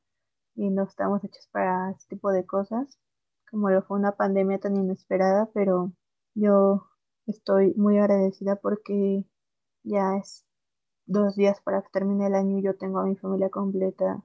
y 0.57 0.71
no 0.71 0.85
estamos 0.85 1.25
hechos 1.25 1.49
para 1.53 1.91
este 1.93 2.17
tipo 2.17 2.31
de 2.33 2.47
cosas, 2.47 2.99
como 3.51 3.71
lo 3.71 3.83
fue 3.83 3.99
una 3.99 4.13
pandemia 4.13 4.59
tan 4.61 4.77
inesperada, 4.77 5.51
pero 5.55 5.93
yo 6.35 6.87
estoy 7.27 7.75
muy 7.77 7.99
agradecida 7.99 8.57
porque 8.57 9.25
ya 9.85 10.17
es 10.19 10.45
dos 11.07 11.37
días 11.37 11.61
para 11.63 11.83
que 11.83 11.91
termine 11.93 12.27
el 12.27 12.35
año 12.35 12.59
y 12.59 12.63
yo 12.63 12.77
tengo 12.77 13.01
a 13.01 13.05
mi 13.07 13.17
familia 13.17 13.51
completa. 13.51 14.23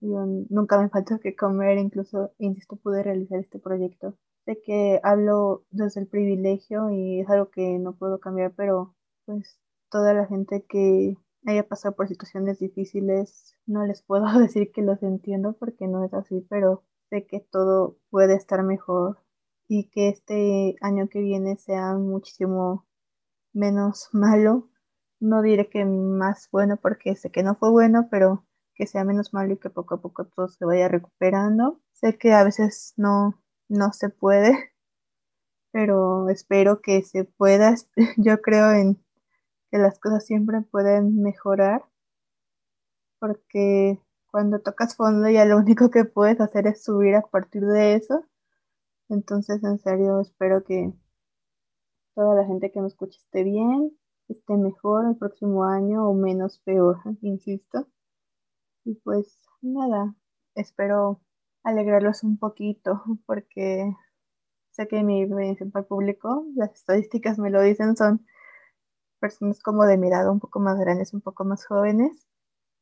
Yo 0.00 0.24
nunca 0.50 0.80
me 0.80 0.88
falta 0.90 1.18
que 1.18 1.36
comer, 1.36 1.78
incluso, 1.78 2.32
insisto, 2.38 2.76
pude 2.76 3.02
realizar 3.02 3.38
este 3.40 3.58
proyecto. 3.58 4.14
Sé 4.44 4.60
que 4.64 5.00
hablo 5.02 5.64
desde 5.70 6.00
el 6.00 6.06
privilegio 6.08 6.90
y 6.90 7.20
es 7.20 7.28
algo 7.30 7.50
que 7.50 7.78
no 7.78 7.94
puedo 7.96 8.20
cambiar, 8.20 8.52
pero 8.54 8.94
pues 9.24 9.58
toda 9.90 10.14
la 10.14 10.26
gente 10.26 10.64
que 10.68 11.16
haya 11.46 11.66
pasado 11.68 11.94
por 11.94 12.08
situaciones 12.08 12.58
difíciles, 12.58 13.56
no 13.66 13.84
les 13.86 14.02
puedo 14.02 14.26
decir 14.38 14.72
que 14.72 14.82
los 14.82 15.02
entiendo 15.02 15.54
porque 15.58 15.86
no 15.88 16.04
es 16.04 16.12
así, 16.14 16.46
pero 16.48 16.84
sé 17.10 17.26
que 17.26 17.40
todo 17.40 17.98
puede 18.10 18.34
estar 18.34 18.62
mejor 18.62 19.18
y 19.68 19.88
que 19.90 20.08
este 20.08 20.76
año 20.80 21.08
que 21.08 21.20
viene 21.20 21.56
sea 21.56 21.94
muchísimo 21.94 22.86
menos 23.52 24.08
malo 24.12 24.68
no 25.20 25.42
diré 25.42 25.68
que 25.68 25.84
más 25.84 26.48
bueno 26.50 26.76
porque 26.76 27.16
sé 27.16 27.30
que 27.30 27.42
no 27.42 27.56
fue 27.56 27.70
bueno, 27.70 28.08
pero 28.10 28.44
que 28.74 28.86
sea 28.86 29.04
menos 29.04 29.32
malo 29.32 29.54
y 29.54 29.58
que 29.58 29.70
poco 29.70 29.94
a 29.94 30.02
poco 30.02 30.26
todo 30.26 30.48
se 30.48 30.64
vaya 30.64 30.88
recuperando. 30.88 31.80
Sé 31.92 32.18
que 32.18 32.32
a 32.32 32.44
veces 32.44 32.92
no, 32.96 33.42
no 33.68 33.92
se 33.92 34.10
puede, 34.10 34.52
pero 35.72 36.28
espero 36.28 36.80
que 36.82 37.02
se 37.02 37.24
pueda. 37.24 37.74
Yo 38.16 38.42
creo 38.42 38.72
en 38.72 39.02
las 39.78 39.98
cosas 39.98 40.26
siempre 40.26 40.62
pueden 40.62 41.22
mejorar, 41.22 41.84
porque 43.18 44.00
cuando 44.30 44.60
tocas 44.60 44.96
fondo 44.96 45.28
ya 45.28 45.44
lo 45.44 45.56
único 45.58 45.90
que 45.90 46.04
puedes 46.04 46.40
hacer 46.40 46.66
es 46.66 46.84
subir 46.84 47.14
a 47.16 47.22
partir 47.22 47.62
de 47.64 47.94
eso. 47.94 48.24
Entonces, 49.08 49.62
en 49.64 49.78
serio, 49.78 50.20
espero 50.20 50.64
que 50.64 50.92
toda 52.14 52.34
la 52.34 52.46
gente 52.46 52.72
que 52.72 52.80
me 52.80 52.88
escuche 52.88 53.18
esté 53.18 53.44
bien, 53.44 53.96
esté 54.28 54.56
mejor 54.56 55.06
el 55.06 55.16
próximo 55.16 55.64
año 55.64 56.08
o 56.08 56.14
menos 56.14 56.58
peor, 56.60 56.98
insisto. 57.22 57.88
Y 58.84 58.94
pues 58.96 59.38
nada, 59.62 60.14
espero 60.54 61.20
alegrarlos 61.62 62.22
un 62.24 62.38
poquito 62.38 63.02
porque 63.26 63.92
sé 64.70 64.88
que 64.88 65.02
mi 65.02 65.26
principal 65.26 65.86
público, 65.86 66.46
las 66.54 66.72
estadísticas 66.74 67.38
me 67.38 67.50
lo 67.50 67.62
dicen, 67.62 67.96
son 67.96 68.26
personas 69.26 69.60
como 69.60 69.84
de 69.84 69.98
mirada 69.98 70.30
un 70.30 70.40
poco 70.40 70.60
más 70.60 70.78
grandes, 70.78 71.14
un 71.14 71.20
poco 71.20 71.44
más 71.44 71.66
jóvenes. 71.66 72.26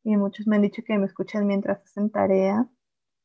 Y 0.03 0.17
muchos 0.17 0.47
me 0.47 0.57
han 0.57 0.61
dicho 0.61 0.83
que 0.85 0.97
me 0.97 1.07
escuchan 1.07 1.47
mientras 1.47 1.81
hacen 1.83 2.11
tarea 2.11 2.69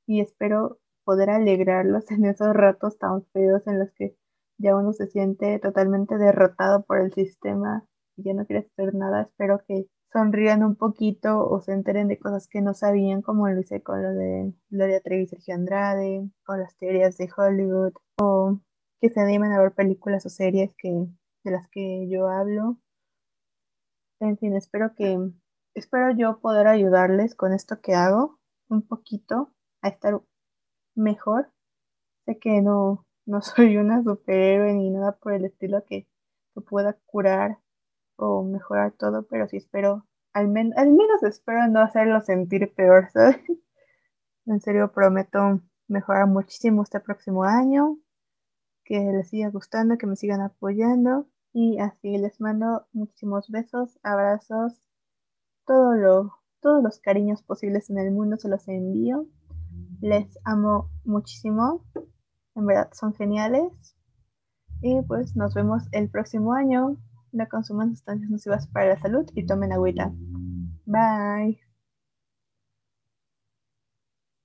y 0.07 0.21
espero 0.21 0.79
poder 1.05 1.31
alegrarlos 1.31 2.11
en 2.11 2.25
esos 2.25 2.55
ratos 2.55 2.99
tan 2.99 3.25
feos 3.33 3.67
en 3.67 3.79
los 3.79 3.91
que 3.93 4.17
ya 4.59 4.77
uno 4.77 4.93
se 4.93 5.07
siente 5.07 5.59
totalmente 5.59 6.17
derrotado 6.19 6.85
por 6.85 6.99
el 7.01 7.13
sistema 7.13 7.85
ya 8.23 8.35
no 8.35 8.47
quieres 8.47 8.67
hacer 8.73 8.95
nada, 8.95 9.23
espero 9.23 9.63
que 9.67 9.87
sonrían 10.13 10.65
un 10.65 10.77
poquito 10.77 11.49
o 11.49 11.61
se 11.61 11.73
enteren 11.73 12.09
de 12.09 12.19
cosas 12.19 12.49
que 12.49 12.61
no 12.61 12.75
sabían, 12.75 13.23
como 13.23 13.49
lo 13.49 13.61
hice 13.61 13.83
con 13.83 14.03
lo 14.03 14.11
de 14.11 14.53
Gloria 14.71 15.01
Trevi 15.01 15.25
y 15.25 15.27
Sergio 15.27 15.55
Andrade, 15.55 16.29
con 16.45 16.61
las 16.61 16.77
teorías 16.77 17.17
de 17.17 17.31
Hollywood, 17.35 17.93
o 18.21 18.59
que 19.01 19.11
se 19.11 19.21
animen 19.21 19.53
a 19.53 19.61
ver 19.61 19.73
películas 19.73 20.27
o 20.27 20.29
series 20.29 20.73
que, 20.77 21.07
de 21.45 21.51
las 21.51 21.69
que 21.69 22.09
yo 22.09 22.29
hablo. 22.29 22.77
En 24.21 24.37
fin, 24.37 24.55
espero 24.55 24.95
que, 24.95 25.19
espero 25.75 26.11
yo 26.13 26.41
poder 26.41 26.67
ayudarles 26.67 27.35
con 27.35 27.55
esto 27.55 27.81
que 27.81 27.95
hago 27.95 28.39
un 28.69 28.83
poquito 28.83 29.51
a 29.81 29.89
estar 29.89 30.21
mejor. 30.95 31.51
Sé 32.27 32.39
que 32.39 32.61
no, 32.61 33.07
no 33.25 33.41
soy 33.43 33.79
una 33.79 34.03
superhéroe 34.03 34.75
ni 34.75 34.91
nada 34.91 35.17
por 35.17 35.33
el 35.33 35.47
estilo 35.47 35.85
que, 35.87 36.07
pueda 36.69 36.93
curar 37.07 37.59
o 38.17 38.43
mejorar 38.43 38.93
todo, 38.93 39.23
pero 39.23 39.49
sí 39.49 39.57
espero, 39.57 40.07
al, 40.35 40.55
al 40.77 40.91
menos 40.91 41.23
espero 41.23 41.67
no 41.69 41.81
hacerlo 41.81 42.21
sentir 42.21 42.75
peor, 42.75 43.09
¿sabes? 43.15 43.41
En 44.45 44.61
serio, 44.61 44.93
prometo 44.93 45.63
mejorar 45.89 46.27
muchísimo 46.27 46.83
este 46.83 47.01
próximo 47.01 47.45
año, 47.45 47.97
que 48.85 48.99
les 48.99 49.31
siga 49.31 49.49
gustando, 49.49 49.97
que 49.97 50.07
me 50.07 50.17
sigan 50.17 50.43
apoyando 50.43 51.31
y 51.53 51.79
así 51.79 52.17
les 52.19 52.41
mando 52.41 52.87
muchísimos 52.93 53.49
besos, 53.51 53.99
abrazos, 54.03 54.75
todos 55.65 56.83
los 56.83 56.99
cariños 57.01 57.43
posibles 57.43 57.91
en 57.91 57.99
el 57.99 58.13
mundo 58.13 58.37
se 58.37 58.49
los 58.49 58.67
envío. 58.69 59.27
Les 60.01 60.39
amo 60.45 60.91
muchísimo, 61.05 61.85
en 62.55 62.67
verdad 62.67 62.91
son 62.93 63.15
geniales 63.15 63.95
Y 64.83 65.03
pues 65.03 65.37
nos 65.37 65.55
vemos 65.55 65.85
el 65.93 66.11
próximo 66.11 66.55
año. 66.55 66.97
No 67.33 67.49
consuman 67.49 67.91
sustancias 67.91 68.31
nocivas 68.31 68.67
para 68.67 68.89
la 68.89 69.01
salud 69.01 69.31
y 69.35 69.47
tomen 69.47 69.73
agüita. 69.73 70.13
Bye. 70.87 71.70